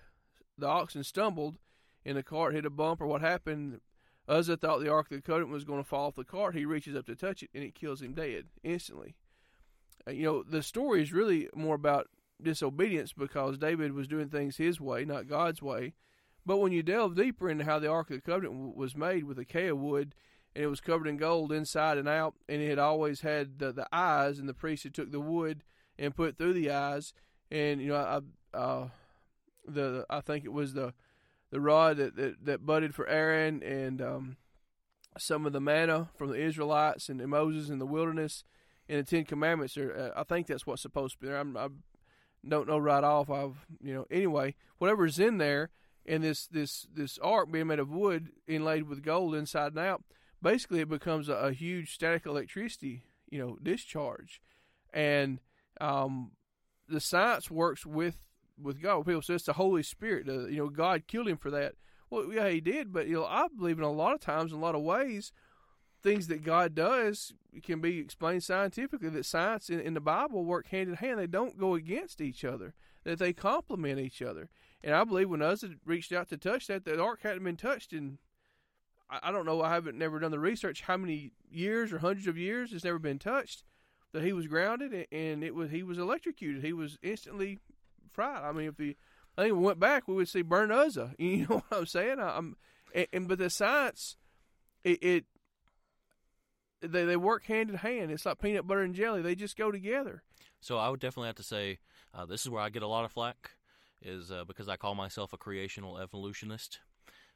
[0.56, 1.58] the oxen stumbled,
[2.04, 3.80] and the cart hit a bump or what happened,
[4.28, 6.54] Uzzah thought the Ark of the Covenant was going to fall off the cart.
[6.54, 9.16] He reaches up to touch it, and it kills him dead instantly.
[10.06, 12.08] Uh, You know, the story is really more about
[12.40, 15.94] disobedience because David was doing things his way, not God's way.
[16.44, 19.24] But when you delve deeper into how the Ark of the Covenant w- was made
[19.24, 20.14] with acacia wood,
[20.54, 23.72] and it was covered in gold inside and out, and it had always had the,
[23.72, 25.62] the eyes, and the priest had took the wood
[25.98, 27.12] and put through the eyes,
[27.50, 27.96] and you know,
[28.54, 28.88] I, uh,
[29.66, 30.94] the I think it was the
[31.50, 34.36] the rod that, that, that budded for Aaron, and um,
[35.16, 38.44] some of the manna from the Israelites and, Moses in the wilderness,
[38.88, 39.76] and the Ten Commandments.
[39.76, 41.38] Are, uh, I think that's what's supposed to be there.
[41.38, 41.68] I'm, I
[42.46, 43.30] don't know right off.
[43.30, 45.70] I've you know anyway, whatever's in there,
[46.06, 50.02] and this this this ark being made of wood inlaid with gold inside and out.
[50.40, 54.40] Basically, it becomes a, a huge static electricity, you know, discharge,
[54.92, 55.40] and
[55.80, 56.32] um,
[56.88, 58.27] the science works with
[58.60, 59.06] with God.
[59.06, 60.26] People say it's the Holy Spirit.
[60.26, 61.74] You know, God killed him for that.
[62.10, 64.58] Well, yeah, he did, but you know, I believe in a lot of times, in
[64.58, 65.32] a lot of ways,
[66.02, 69.10] things that God does can be explained scientifically.
[69.10, 72.44] That science and, and the Bible work hand in hand; they don't go against each
[72.44, 74.48] other; that they complement each other.
[74.82, 77.92] And I believe when Uzzah reached out to touch that, the ark hadn't been touched
[77.92, 78.18] in.
[79.10, 79.62] I, don't know.
[79.62, 80.82] I haven't never done the research.
[80.82, 83.64] How many years or hundreds of years it's never been touched?
[84.12, 86.62] That he was grounded and it was he was electrocuted.
[86.62, 87.58] He was instantly
[88.24, 88.96] I mean, if the
[89.36, 91.14] I think we went back, we would see burn Uzzah.
[91.18, 92.18] You know what I'm saying?
[92.18, 92.56] I, am
[92.94, 94.16] and, and, but the science,
[94.82, 95.24] it, it
[96.80, 98.10] they they work hand in hand.
[98.10, 99.22] It's like peanut butter and jelly.
[99.22, 100.22] They just go together.
[100.60, 101.78] So I would definitely have to say
[102.14, 103.52] uh, this is where I get a lot of flack,
[104.02, 106.80] is uh, because I call myself a creational evolutionist.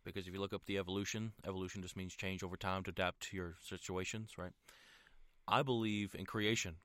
[0.05, 3.31] Because if you look up the evolution, evolution just means change over time to adapt
[3.31, 4.51] to your situations, right?
[5.47, 6.77] I believe in creation.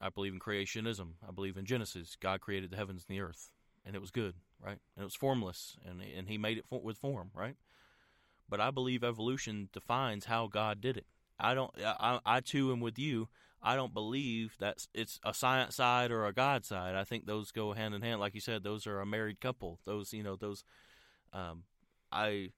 [0.00, 1.12] I believe in creationism.
[1.26, 2.16] I believe in Genesis.
[2.20, 3.50] God created the heavens and the earth,
[3.84, 4.78] and it was good, right?
[4.96, 7.56] And it was formless, and and He made it for, with form, right?
[8.48, 11.06] But I believe evolution defines how God did it.
[11.38, 11.72] I don't.
[11.82, 13.28] I, I too am with you.
[13.62, 16.94] I don't believe that it's a science side or a God side.
[16.94, 18.20] I think those go hand in hand.
[18.20, 19.80] Like you said, those are a married couple.
[19.84, 20.62] Those, you know, those.
[21.32, 21.64] Um,
[22.12, 22.52] I,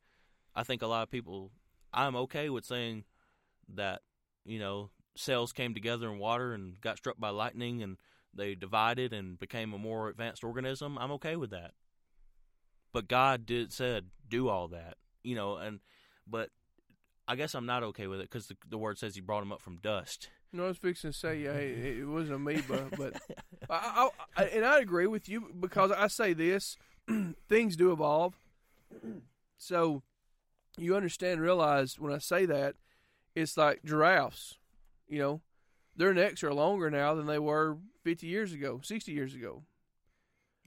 [0.54, 1.50] I think a lot of people.
[1.94, 3.04] I'm okay with saying
[3.74, 4.02] that,
[4.44, 7.96] you know, cells came together in water and got struck by lightning and
[8.34, 10.98] they divided and became a more advanced organism.
[10.98, 11.72] I'm okay with that.
[12.92, 15.80] But God did said do all that, you know, and
[16.26, 16.50] but
[17.26, 19.52] I guess I'm not okay with it because the, the word says He brought him
[19.52, 20.28] up from dust.
[20.52, 23.20] No, I was fixing to say, yeah, it, it was an amoeba, but
[23.70, 26.78] I, I, I, and I agree with you because I say this:
[27.48, 28.34] things do evolve.
[29.58, 30.02] So
[30.78, 32.76] you understand, realize when I say that,
[33.34, 34.57] it's like giraffes.
[35.08, 35.40] You know,
[35.96, 39.64] their necks are longer now than they were 50 years ago, 60 years ago.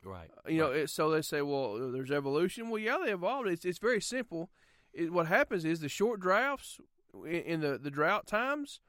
[0.04, 0.30] Right.
[0.46, 0.80] Uh, you know, right.
[0.82, 2.70] it, so they say, well, uh, there's evolution.
[2.70, 3.48] Well, yeah, they evolved.
[3.48, 4.50] It's it's very simple.
[4.94, 6.80] It, what happens is the short drafts
[7.14, 8.80] in, in the the drought times,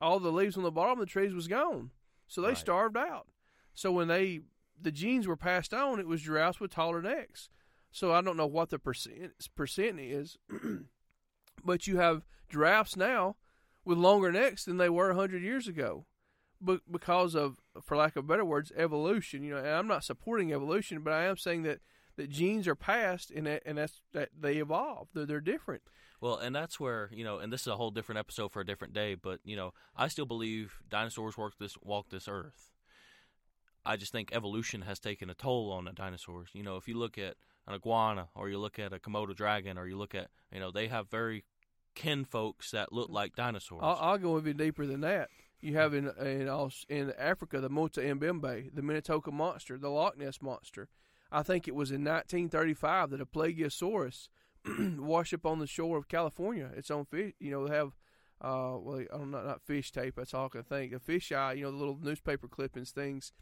[0.00, 1.90] all the leaves on the bottom of the trees was gone,
[2.26, 2.56] so they Right.
[2.58, 3.28] starved out.
[3.74, 4.40] So when they
[4.80, 7.50] the genes were passed on, it was giraffes with taller necks.
[7.92, 10.38] So I don't know what the percent percent is,
[11.64, 13.36] but you have giraffes now
[13.84, 16.06] with longer necks than they were hundred years ago,
[16.60, 19.42] but because of, for lack of better words, evolution.
[19.42, 21.80] You know, and I'm not supporting evolution, but I am saying that,
[22.16, 25.08] that genes are passed and that, and that's that they evolve.
[25.14, 25.82] They're they're different.
[26.20, 28.66] Well, and that's where you know, and this is a whole different episode for a
[28.66, 29.14] different day.
[29.14, 32.70] But you know, I still believe dinosaurs walked this walked this earth.
[33.86, 36.48] I just think evolution has taken a toll on the dinosaurs.
[36.54, 39.76] You know, if you look at an iguana, or you look at a Komodo dragon,
[39.76, 41.44] or you look at you know, they have very
[41.94, 43.80] kin folks that look like dinosaurs.
[43.82, 45.28] I'll, I'll go even deeper than that.
[45.60, 50.42] You have in in in Africa the Mota Mbembe, the Minnetonka monster, the Loch Ness
[50.42, 50.88] monster.
[51.32, 54.28] I think it was in 1935 that a Plagiosaurus
[54.98, 56.70] washed up on the shore of California.
[56.76, 57.32] It's on fish.
[57.40, 57.92] You know, they have
[58.40, 60.16] uh, well, I don't know, not fish tape.
[60.16, 60.92] That's all I can think.
[60.92, 61.54] A fish eye.
[61.54, 63.32] You know, the little newspaper clippings, things.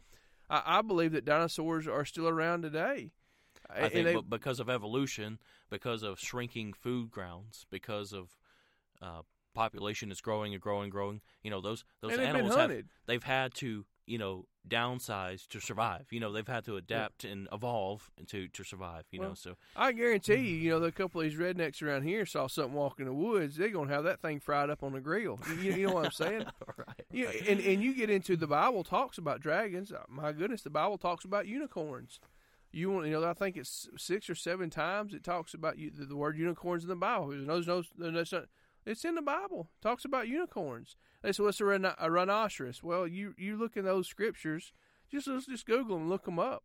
[0.49, 3.11] I, I believe that dinosaurs are still around today.
[3.69, 5.39] I And think they- because of evolution,
[5.69, 8.37] because of shrinking food grounds, because of
[9.03, 9.21] uh,
[9.53, 11.21] population is growing and growing and growing.
[11.43, 12.71] You know those those animals have
[13.05, 16.07] they've had to you know downsize to survive.
[16.09, 19.05] You know they've had to adapt and evolve to to survive.
[19.11, 22.25] You know so I guarantee you, you know, the couple of these rednecks around here
[22.25, 23.57] saw something walk in the woods.
[23.57, 25.39] They're gonna have that thing fried up on the grill.
[25.61, 26.45] You, you know what I'm saying?
[26.77, 27.05] right.
[27.11, 29.91] You, and and you get into the Bible talks about dragons.
[29.91, 32.19] Uh, My goodness, the Bible talks about unicorns.
[32.75, 35.91] You want, you know, I think it's six or seven times it talks about you,
[35.91, 37.27] the, the word unicorns in the Bible.
[37.27, 37.67] There's no, there's
[37.99, 38.45] no, there's not,
[38.85, 39.69] it's in the Bible.
[39.79, 40.95] It talks about unicorns.
[41.21, 42.83] They say, what's a, rhino- a rhinoceros?
[42.83, 44.73] Well, you you look in those scriptures.
[45.11, 46.63] Just let's just Google them, look them up.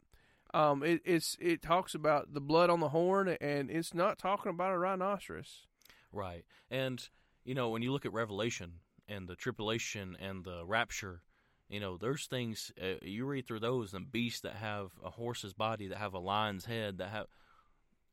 [0.54, 4.50] Um, it, it's it talks about the blood on the horn, and it's not talking
[4.50, 5.66] about a rhinoceros.
[6.12, 6.44] Right.
[6.70, 7.06] And,
[7.44, 11.22] you know, when you look at Revelation and the tribulation and the rapture,
[11.68, 15.52] You know, there's things uh, you read through those and beasts that have a horse's
[15.52, 17.26] body, that have a lion's head, that have.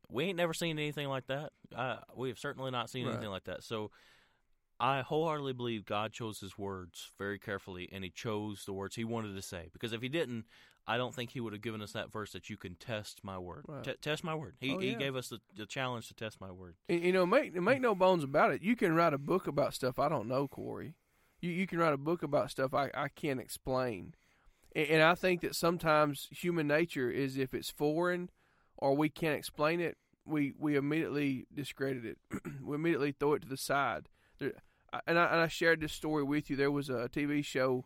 [0.09, 1.51] We ain't never seen anything like that.
[1.75, 3.13] Uh, we have certainly not seen Right.
[3.13, 3.63] anything like that.
[3.63, 3.91] So,
[4.79, 9.03] I wholeheartedly believe God chose His words very carefully, and He chose the words He
[9.05, 9.69] wanted to say.
[9.71, 10.45] Because if He didn't,
[10.87, 13.37] I don't think He would have given us that verse that you can test my
[13.37, 13.63] word.
[13.67, 13.83] Right.
[13.83, 14.55] T- test my word.
[14.59, 16.75] He Oh, He gave us the, the challenge to test my word.
[16.89, 18.61] And, you know, make make no bones about it.
[18.61, 20.95] You can write a book about stuff I don't know, Corey.
[21.41, 24.13] You you can write a book about stuff I, I can't explain.
[24.75, 28.29] And, and I think that sometimes human nature is if it's foreign
[28.77, 32.17] or we can't explain it, we, we immediately discredit it.
[32.63, 34.09] we immediately throw it to the side.
[34.39, 34.53] There,
[35.07, 36.55] and I, and I shared this story with you.
[36.55, 37.85] There was a TV show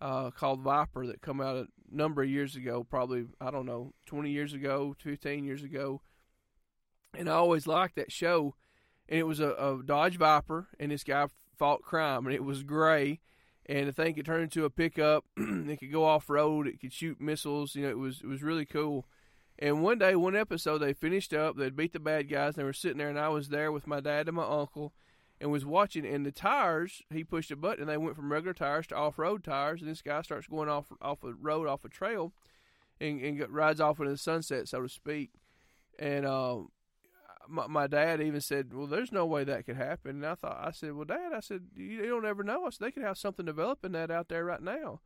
[0.00, 3.92] uh, called Viper that come out a number of years ago, probably I don't know,
[4.04, 6.02] twenty years ago, fifteen years ago,
[7.14, 8.54] and I always liked that show.
[9.08, 12.62] And it was a, a Dodge Viper, and this guy fought crime, and it was
[12.62, 13.20] gray,
[13.66, 15.24] and the thing could turn into a pickup.
[15.36, 16.66] it could go off road.
[16.66, 17.74] It could shoot missiles.
[17.74, 19.06] You know, it was it was really cool.
[19.58, 21.56] And one day, one episode, they finished up.
[21.56, 22.54] They'd beat the bad guys.
[22.54, 24.92] And they were sitting there, and I was there with my dad and my uncle,
[25.40, 26.06] and was watching.
[26.06, 29.44] And the tires, he pushed a button, and they went from regular tires to off-road
[29.44, 29.80] tires.
[29.80, 32.32] And this guy starts going off off a road, off a trail,
[33.00, 35.30] and, and rides off into the sunset, so to speak.
[35.98, 36.68] And um,
[37.48, 40.60] my, my dad even said, "Well, there's no way that could happen." And I thought,
[40.62, 42.66] I said, "Well, Dad, I said you, you don't ever know.
[42.66, 45.00] I said they could have something developing that out there right now."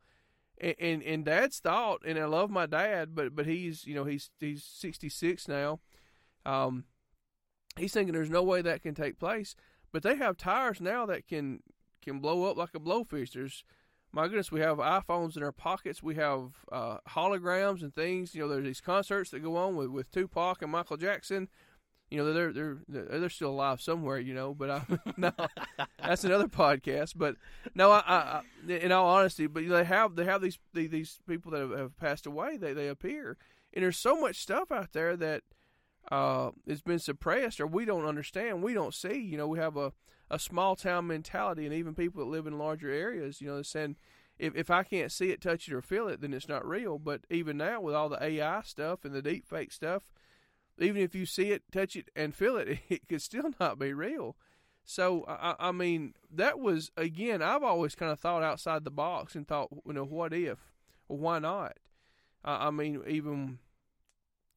[0.61, 4.05] And, and and Dad's thought, and I love my dad, but but he's you know
[4.05, 5.79] he's he's 66 now.
[6.45, 6.85] Um,
[7.77, 9.55] he's thinking there's no way that can take place.
[9.91, 11.61] But they have tires now that can
[12.01, 13.33] can blow up like a blowfish.
[13.33, 13.63] There's
[14.13, 16.03] my goodness, we have iPhones in our pockets.
[16.03, 18.35] We have uh, holograms and things.
[18.35, 21.47] You know, there's these concerts that go on with, with Tupac and Michael Jackson.
[22.11, 24.19] You know, they're they're they're still alive somewhere.
[24.19, 24.83] You know, but I,
[25.17, 25.31] no,
[25.97, 27.13] that's another podcast.
[27.15, 27.37] But
[27.73, 31.19] no, I, I, I in all honesty, but they have they have these these, these
[31.27, 32.57] people that have, have passed away.
[32.57, 33.37] They they appear,
[33.73, 35.43] and there's so much stuff out there that
[36.11, 38.61] uh, it's been suppressed or we don't understand.
[38.61, 39.19] We don't see.
[39.19, 39.93] You know, we have a
[40.29, 43.63] a small town mentality, and even people that live in larger areas, you know, they're
[43.63, 43.95] saying
[44.39, 46.97] if if I can't see it, touch it, or feel it, then it's not real.
[46.97, 50.03] But even now, with all the AI stuff and the deep fake stuff,
[50.79, 53.93] even if you see it, touch it, and feel it, it could still not be
[53.93, 54.35] real.
[54.83, 57.41] So I, I mean, that was again.
[57.41, 60.59] I've always kind of thought outside the box and thought, you know, what if,
[61.07, 61.73] or why not?
[62.43, 63.59] I, I mean, even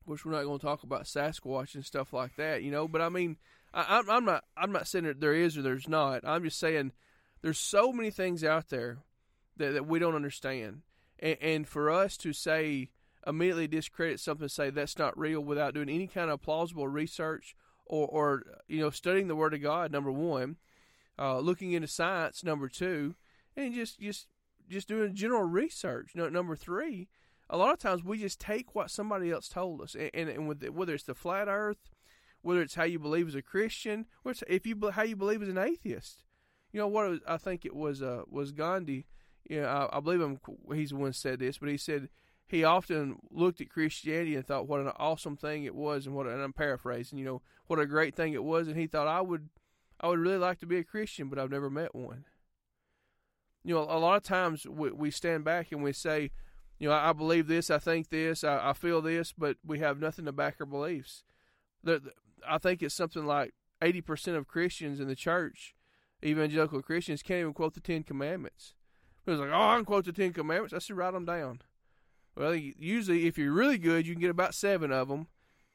[0.05, 2.87] of course, we're not going to talk about Sasquatch and stuff like that, you know.
[2.87, 3.39] But I mean,
[3.73, 4.45] I, I'm, I'm not.
[4.57, 6.21] I'm not saying that there is or there's not.
[6.25, 6.93] I'm just saying
[7.41, 8.99] there's so many things out there
[9.57, 10.83] that, that we don't understand,
[11.19, 12.91] and, and for us to say
[13.27, 17.55] immediately discredit something, say that's not real without doing any kind of plausible research
[17.87, 19.93] or, or you know, studying the Word of God.
[19.93, 20.57] Number one,
[21.19, 22.45] uh, looking into science.
[22.45, 23.15] Number two,
[23.57, 24.29] and just just
[24.69, 26.15] just doing general research.
[26.15, 27.09] Number three
[27.51, 30.61] a lot of times we just take what somebody else told us, and, and, and
[30.61, 31.91] the, whether it's the flat Earth,
[32.43, 34.07] whether it's how you believe as a Christian,
[34.49, 36.25] if you how you believe as an atheist.
[36.73, 37.09] You know what?
[37.09, 39.07] Was, I think it was uh, was Gandhi.
[39.49, 40.41] You know, I, I believe him.
[40.73, 42.09] He's the one said this, but he said
[42.47, 46.27] he often looked at Christianity and thought what an awesome thing it was, and what
[46.27, 47.19] and I'm paraphrasing.
[47.19, 49.49] You know what a great thing it was, and he thought I would
[50.01, 52.25] I would really like to be a Christian, but I've never met one.
[53.63, 56.31] You know, a lot of times we, we stand back and we say,
[56.79, 59.79] you know, I, I believe this, I think this, I, I feel this, but we
[59.79, 61.25] have nothing to back our beliefs.
[61.83, 62.13] The, the-
[62.47, 65.75] I think it's something like 80% of Christians in the church,
[66.23, 68.75] evangelical Christians, can't even quote the Ten Commandments.
[69.27, 70.75] It's like, oh, I can quote the Ten Commandments.
[70.75, 71.63] I should write them down.
[72.37, 75.29] Well, usually, if you're really good, you can get about seven of them.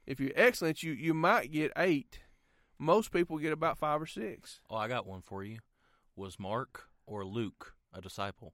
[0.05, 2.19] If you're excellent, you, you might get eight.
[2.77, 4.59] Most people get about five or six.
[4.69, 5.59] Oh, I got one for you.
[6.15, 8.53] Was Mark or Luke a disciple?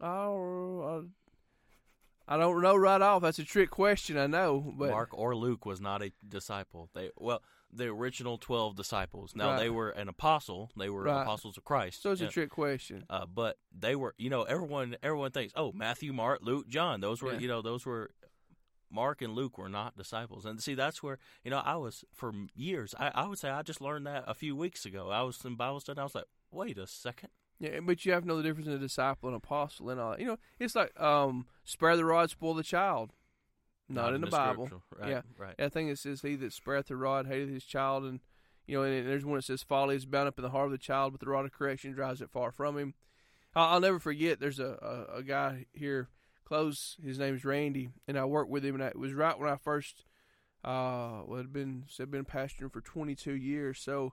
[0.00, 1.06] Oh,
[2.28, 3.22] I, I don't know right off.
[3.22, 4.72] That's a trick question, I know.
[4.76, 6.90] But Mark or Luke was not a disciple.
[6.94, 9.34] They well, the original twelve disciples.
[9.34, 9.60] Now Right.
[9.60, 10.70] they were an apostle.
[10.76, 11.22] They were Right.
[11.22, 12.02] apostles of Christ.
[12.02, 13.04] so it's a trick question.
[13.08, 17.00] Uh, but they were, you know, everyone everyone thinks, oh, Matthew, Mark, Luke, John.
[17.00, 17.38] Those were, Yeah.
[17.38, 18.10] you know, those were
[18.90, 20.44] Mark and Luke were not disciples.
[20.44, 22.94] And see, that's where you know I was for years.
[22.98, 25.08] I, I would say I just learned that a few weeks ago.
[25.10, 25.98] I was in Bible study.
[26.00, 27.30] I was like, wait a second.
[27.58, 30.10] Yeah, but you have to know the difference in a disciple and apostle and all.
[30.10, 30.20] that.
[30.20, 33.12] You know, it's like um, spare the rod, spoil the child.
[33.94, 34.70] Not, in the, Bible.
[34.98, 35.22] Right, Yeah.
[35.38, 35.54] right.
[35.58, 38.20] I think it says, "He that spareth the rod hateth his child," and
[38.66, 40.72] you know, and there's one that says, "Folly is bound up in the heart of
[40.72, 42.94] the child, but the rod of correction drives it far from him."
[43.54, 44.40] I'll, I'll never forget.
[44.40, 46.08] There's a, a, a guy here
[46.44, 46.96] close.
[47.02, 49.56] His name's Randy, and I worked with him, and I, it was right when I
[49.56, 50.04] first
[50.64, 53.80] uh, well, had been said been pastoring for 22 years.
[53.80, 54.12] So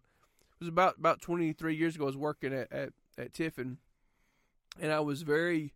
[0.54, 2.06] it was about about 23 years ago.
[2.06, 3.78] I was working at at, at Tiffin,
[4.80, 5.74] and I was very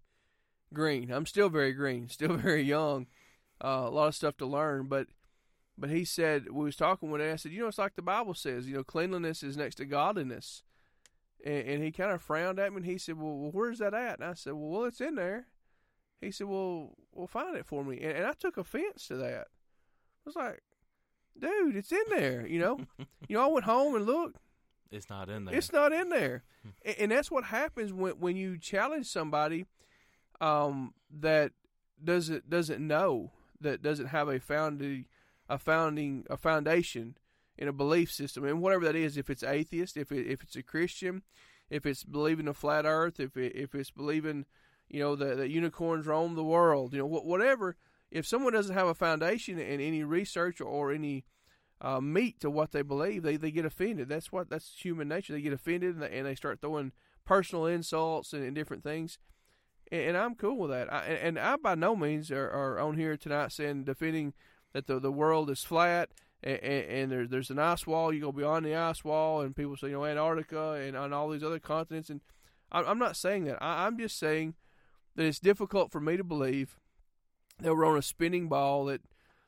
[0.74, 1.12] green.
[1.12, 3.08] I'm still very green, still very young.
[3.62, 5.08] Uh, a lot of stuff to learn, but
[5.78, 7.32] but he said we was talking one day.
[7.32, 8.68] I said, you know, it's like the Bible says.
[8.68, 10.64] You know, cleanliness is next to godliness.
[11.46, 13.94] And, and he kind of frowned at me, and he said, well, well, where's that
[13.94, 14.20] at?
[14.20, 15.48] And I said, well, well, it's in there.
[16.22, 18.00] He said, well, well, find it for me.
[18.02, 19.48] And, and I took offense to that.
[19.48, 20.62] I was like,
[21.38, 22.48] dude, it's in there.
[22.48, 22.80] You know,
[23.28, 24.38] you know, I went home and looked.
[24.92, 25.56] It's not in there.
[25.56, 26.44] It's not in there,
[26.86, 29.66] and, and that's what happens when when you challenge somebody
[30.40, 31.52] um, that
[32.02, 33.32] doesn't doesn't know
[33.64, 35.06] that doesn't have a founding
[35.50, 37.18] a founding a foundation
[37.58, 40.56] in a belief system, and whatever that is, if it's atheist, if it, if it's
[40.56, 41.22] a Christian,
[41.70, 44.46] if it's believing a flat Earth, if it, if it's believing,
[44.90, 47.76] you know, that, unicorns roam the world, you know, wh- whatever.
[48.10, 51.26] If someone doesn't have a foundation in any research or any
[51.82, 54.08] uh, meat to what they believe, they, they get offended.
[54.08, 55.34] That's what that's human nature.
[55.34, 56.92] They get offended and they, and they start throwing
[57.26, 59.18] personal insults and, and different things.
[59.92, 60.92] And, and, I'm cool with that.
[60.92, 64.34] I, and I by no means are, are, on here tonight saying defending
[64.74, 66.10] that the the world is flat
[66.44, 68.14] and, and there, there's an ice wall.
[68.14, 71.30] You go beyond the ice wall, and people say you know Antarctica and on all
[71.30, 72.10] these other continents.
[72.10, 72.22] And
[72.72, 73.62] I, I'm not saying that.
[73.62, 74.56] I, I'm just saying
[75.16, 76.78] that it's difficult for me to believe
[77.60, 79.02] that we're on a spinning ball that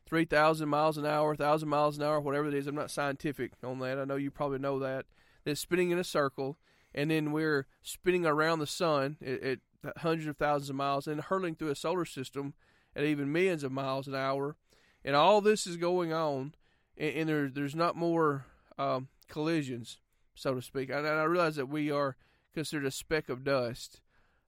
[0.08, 2.68] 3,000 miles an hour, 1,000 miles an hour, whatever it is.
[2.68, 3.98] I'm not scientific on that.
[3.98, 5.06] I know you probably know that.
[5.46, 6.58] It's spinning in a circle,
[6.94, 9.60] and then we're spinning around the sun at, at
[9.98, 12.54] hundreds of thousands of miles and hurtling through a solar system
[12.96, 14.56] at even millions of miles an hour.
[15.04, 16.56] And all this is going on,
[16.98, 18.46] and, and there, there's not more
[18.78, 20.00] um, collisions,
[20.34, 20.90] so to speak.
[20.90, 22.16] And, and I realize that we are
[22.54, 24.02] considered a speck of dust.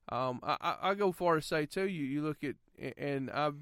[0.10, 2.56] Um, I, I, go far to say, too, you, you look at,
[2.98, 3.56] and I've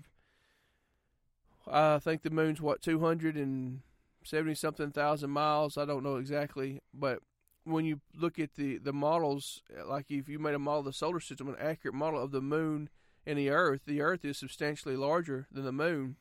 [1.68, 3.82] I think the moon's what two hundred and
[4.24, 5.78] seventy something thousand miles.
[5.78, 7.20] I don't know exactly, but
[7.66, 10.94] when you look at the the models, like if you made a model of the
[10.94, 12.90] solar system, an accurate model of the moon
[13.26, 16.16] and the Earth, the Earth is substantially larger than the moon.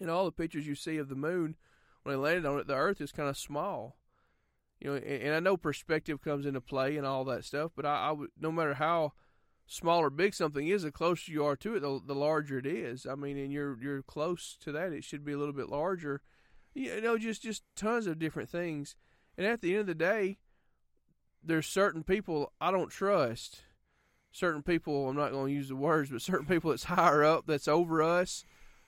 [0.00, 1.56] And all the pictures you see of the moon
[2.02, 3.96] when they landed on it, the Earth is kind of small.
[4.80, 7.84] You know, and, and I know perspective comes into play and all that stuff, but
[7.84, 9.12] I, would no matter how
[9.66, 12.66] small or big something is, the closer you are to it, the, the larger it
[12.66, 13.04] is.
[13.04, 16.22] I mean, and you're you're close to that, it should be a little bit larger.
[16.72, 18.94] You know, just just tons of different things.
[19.36, 20.38] And at the end of the day,
[21.48, 23.62] there's certain people I don't trust.
[24.30, 27.46] Certain people, I'm not going to use the words, but certain people that's higher up,
[27.46, 28.44] that's over us,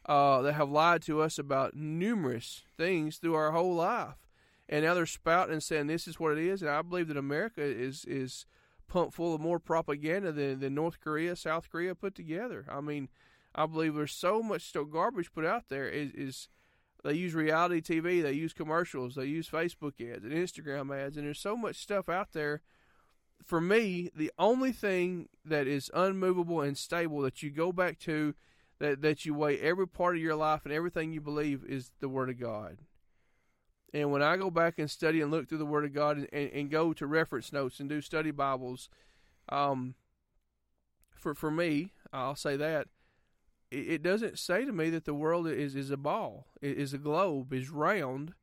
[0.07, 4.29] uh, that have lied to us about numerous things through our whole life.
[4.69, 6.63] And now they're spouting and saying this is what it is.
[6.63, 8.47] And I believe that America is is
[8.87, 12.67] pumped full of more propaganda than, than North Korea, South Korea put together.
[12.69, 13.09] I mean,
[13.55, 15.89] I believe there's so much still garbage put out there.
[15.89, 16.49] Is, is
[17.03, 21.27] they use reality TV, they use commercials, they use Facebook ads and Instagram ads, and
[21.27, 22.63] there's so much stuff out there.
[23.45, 28.35] For me, the only thing that is unmovable and stable that you go back to,
[28.79, 32.09] that that you weigh every part of your life and everything you believe is the
[32.09, 32.79] Word of God.
[33.93, 36.29] And when I go back and study and look through the Word of God and,
[36.33, 38.91] and, and go to reference notes and do study Bibles,
[39.49, 39.95] um,
[41.15, 42.89] for for me, I'll say that
[43.71, 47.53] it, doesn't say to me that the world is is a ball, is a globe,
[47.53, 48.35] is round.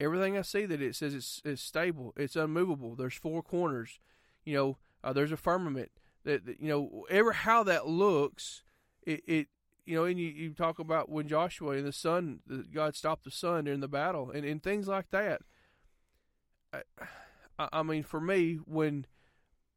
[0.00, 2.94] Everything I see that it says it's, it's stable, it's unmovable.
[2.96, 4.00] There's four corners,
[4.44, 4.78] you know.
[5.02, 5.92] Uh, there's a firmament
[6.24, 7.06] that, that you know.
[7.10, 8.64] Ever how that looks,
[9.06, 9.48] it, it
[9.86, 12.40] you know, and you, you talk about when Joshua and the sun,
[12.72, 15.42] God stopped the sun during the battle, and, and things like that.
[17.58, 19.06] I, I mean, for me, when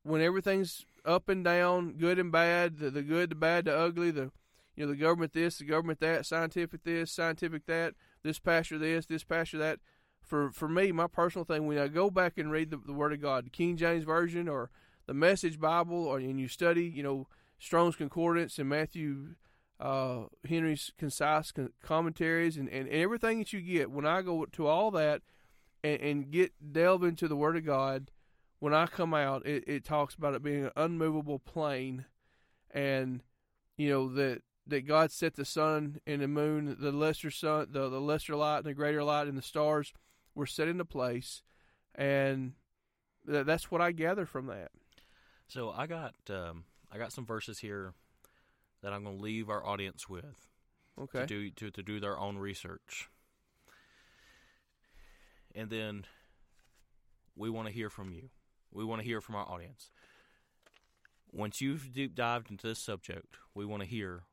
[0.04, 4.12] when everything's up and down, good and bad, the, the good, the bad, the ugly,
[4.12, 4.32] the
[4.78, 9.06] you know, the government this, the government that, scientific this, scientific that, this pastor this,
[9.06, 9.80] this pastor that.
[10.22, 13.14] For for me, my personal thing, when I go back and read the, the Word
[13.14, 14.70] of God, the King James Version or
[15.06, 17.28] the Message Bible, or and you study, you know,
[17.60, 19.36] Strong's Concordance and Matthew
[19.80, 21.54] uh, Henry's concise
[21.84, 23.92] commentaries and, and, everything that you get.
[23.92, 25.22] When I go to all that
[25.84, 28.10] and, and get delve into the Word of God,
[28.60, 32.06] when I come out, it, it talks about it being an unmovable plane,
[32.72, 33.22] and
[33.78, 37.90] you know that that God set the sun and the moon, the lesser sun, the,
[37.90, 39.94] the lesser light and the greater light, and the stars
[40.36, 41.42] were set into place,
[41.96, 42.54] and
[43.30, 44.72] th- that's what I gather from that.
[45.48, 47.94] So I got um, I got some verses here
[48.82, 50.48] that I'm going to leave our audience with.
[51.00, 51.22] Okay.
[51.22, 53.10] To do to, to do their own research.
[55.56, 56.06] And then
[57.36, 58.30] we want to hear from you.
[58.72, 59.92] We want to hear from our audience.
[61.32, 64.24] Once you've deep dived into this subject, we want to hear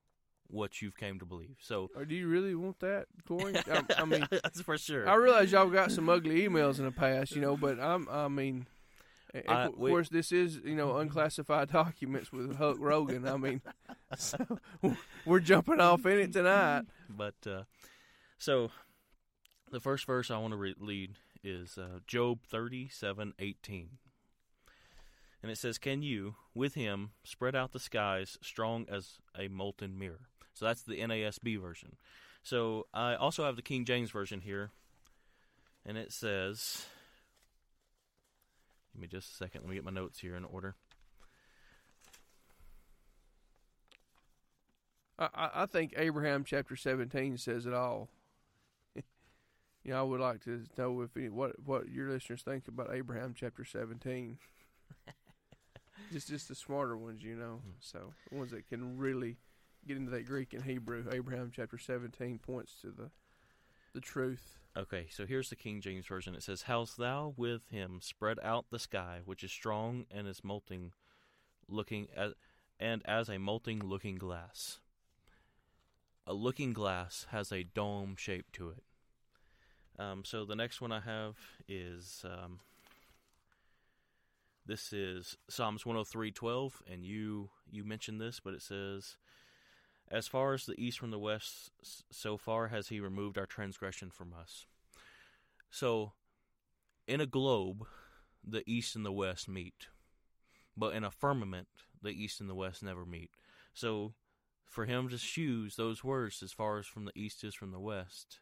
[0.48, 1.56] what you've came to believe.
[1.60, 3.54] So, do you really want that, Corey?
[3.70, 5.08] I, I mean, that's for sure.
[5.08, 8.28] I realize y'all got some ugly emails in the past, you know, but I'm, I
[8.28, 8.66] mean,
[9.48, 13.26] I- of we- course, this is you know unclassified documents with Huck Rogan.
[13.26, 13.62] I mean,
[14.16, 14.36] so
[15.24, 16.82] we're jumping off in it tonight.
[17.08, 17.62] But uh,
[18.38, 18.70] so
[19.70, 23.98] the first verse I want to re- lead is uh, Job thirty-seven eighteen,
[25.42, 29.98] and it says, "Can you, with him, spread out the skies, strong as a molten
[29.98, 31.96] mirror?" So that's the NASB version.
[32.42, 34.70] So I also have the King James version here,
[35.84, 36.86] and it says.
[38.92, 39.62] Give me just a second.
[39.62, 40.76] Let me get my notes here in order.
[45.18, 48.08] I, I think Abraham chapter seventeen says it all.
[48.94, 49.02] you
[49.86, 53.34] know, I would like to know if any, what what your listeners think about Abraham
[53.36, 54.38] chapter seventeen.
[56.12, 57.60] just just the smarter ones, you know.
[57.64, 57.70] Hmm.
[57.80, 59.36] So the ones that can really
[59.86, 61.04] get into that Greek and Hebrew.
[61.12, 63.10] Abraham chapter seventeen points to the
[63.94, 64.58] the truth.
[64.76, 66.34] Okay, so here's the King James Version.
[66.34, 70.42] It says, Hast thou with him spread out the sky, which is strong and is
[70.42, 70.92] molting,
[71.68, 72.32] looking at
[72.80, 74.80] and as a molting looking glass.
[76.26, 78.82] A looking glass has a dome shape to it.
[79.96, 81.36] Um, so the next one I have
[81.68, 82.58] is um,
[84.66, 89.16] this is Psalms 103:12, and you you mentioned this, but it says,
[90.10, 91.70] as far as the east from the west,
[92.10, 94.66] so far has he removed our transgression from us.
[95.70, 96.12] So,
[97.06, 97.86] in a globe,
[98.46, 99.88] the east and the west meet.
[100.76, 101.68] But in a firmament,
[102.02, 103.30] the east and the west never meet.
[103.72, 104.14] So,
[104.66, 107.80] for him to choose those words as far as from the east is from the
[107.80, 108.40] west,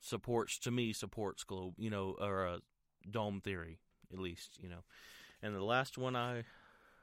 [0.00, 2.60] supports, to me, supports globe, you know, or a
[3.08, 3.80] dome theory,
[4.12, 4.84] at least, you know.
[5.42, 6.44] And the last one I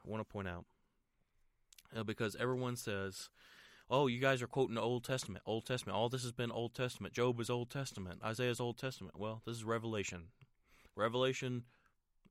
[0.03, 0.65] want to point out
[1.95, 3.29] uh, because everyone says,
[3.89, 5.43] "Oh, you guys are quoting the Old Testament.
[5.45, 5.97] Old Testament.
[5.97, 7.13] All this has been Old Testament.
[7.13, 8.21] Job is Old Testament.
[8.23, 10.29] Isaiah's Old Testament." Well, this is Revelation.
[10.95, 11.63] Revelation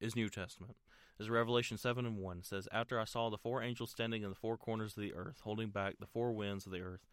[0.01, 0.77] is New Testament.
[1.19, 2.39] This is Revelation seven and one.
[2.39, 5.15] It says, "After I saw the four angels standing in the four corners of the
[5.15, 7.07] earth, holding back the four winds of the earth,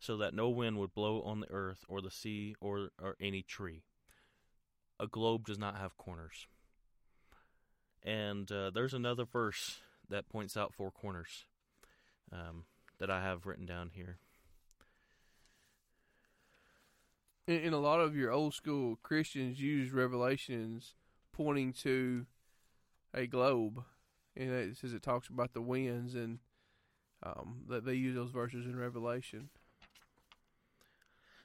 [0.00, 3.42] so that no wind would blow on the earth or the sea or or any
[3.42, 3.84] tree."
[4.98, 6.46] A globe does not have corners.
[8.02, 11.46] And uh, there's another verse that points out four corners
[12.34, 12.64] um,
[12.98, 14.18] that I have written down here.
[17.46, 20.94] In, and a lot of your old school Christians use Revelations
[21.32, 22.26] pointing to
[23.12, 23.84] a globe,
[24.36, 26.38] and it says it talks about the winds, and
[27.22, 29.50] um, that they use those verses in Revelation.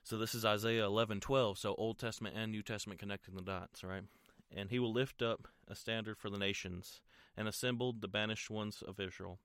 [0.04, 1.58] So this is Isaiah 11:12.
[1.58, 4.04] So Old Testament and New Testament connecting the dots, right?
[4.52, 7.02] And he will lift up a standard for the nations,
[7.38, 9.40] and assembled the banished ones of Israel,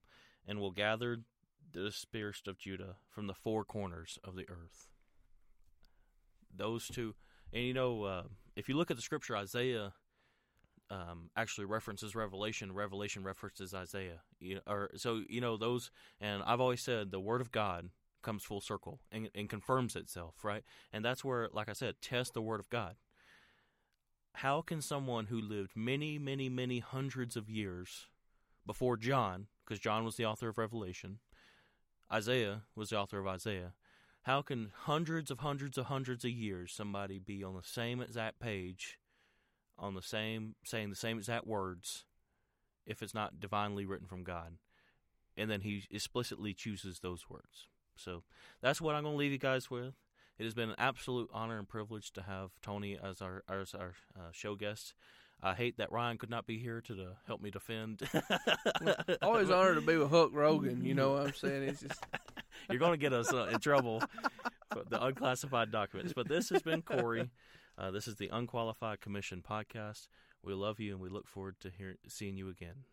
[0.46, 1.18] and will gather
[1.74, 4.88] the dispersed of Judah from the four corners of the earth.
[6.56, 7.14] Those two,
[7.52, 8.22] and you know, uh,
[8.56, 9.92] if you look at the scripture, Isaiah
[10.90, 12.72] um, actually references Revelation.
[12.72, 14.20] Revelation references Isaiah.
[14.38, 15.90] You or so you know those.
[16.20, 17.90] And I've always said the Word of God
[18.22, 20.62] comes full circle and, and confirms itself, right?
[20.92, 22.94] And that's where, like I said, test the Word of God.
[24.38, 28.06] How can someone who lived many, many, many hundreds of years
[28.66, 31.18] before John, because John was the author of Revelation,
[32.14, 33.72] Isaiah was the author of Isaiah,
[34.22, 38.38] how can hundreds of hundreds of hundreds of years somebody be on the same exact
[38.38, 39.00] page,
[39.76, 42.04] on the same, saying the same exact words,
[42.86, 44.58] if it's not divinely written from God?
[45.36, 47.66] And then he explicitly chooses those words.
[47.96, 48.22] So
[48.62, 49.94] that's what I'm going to leave you guys with.
[50.38, 53.94] It has been an absolute honor and privilege to have Tony as our as our
[54.16, 54.94] uh, show guest.
[55.44, 58.02] I hate that Ryan could not be here to, to help me defend.
[59.22, 60.82] Always honored to be with Huck Rogan.
[60.84, 61.64] You know what I'm saying?
[61.64, 62.02] It's just
[62.70, 64.02] You're going to get us uh, in trouble
[64.72, 66.14] for the unclassified documents.
[66.14, 67.28] But this has been Corey.
[67.76, 70.08] Uh, this is the Unqualified Commission podcast.
[70.42, 72.84] We love you and we look forward to hear, seeing you again.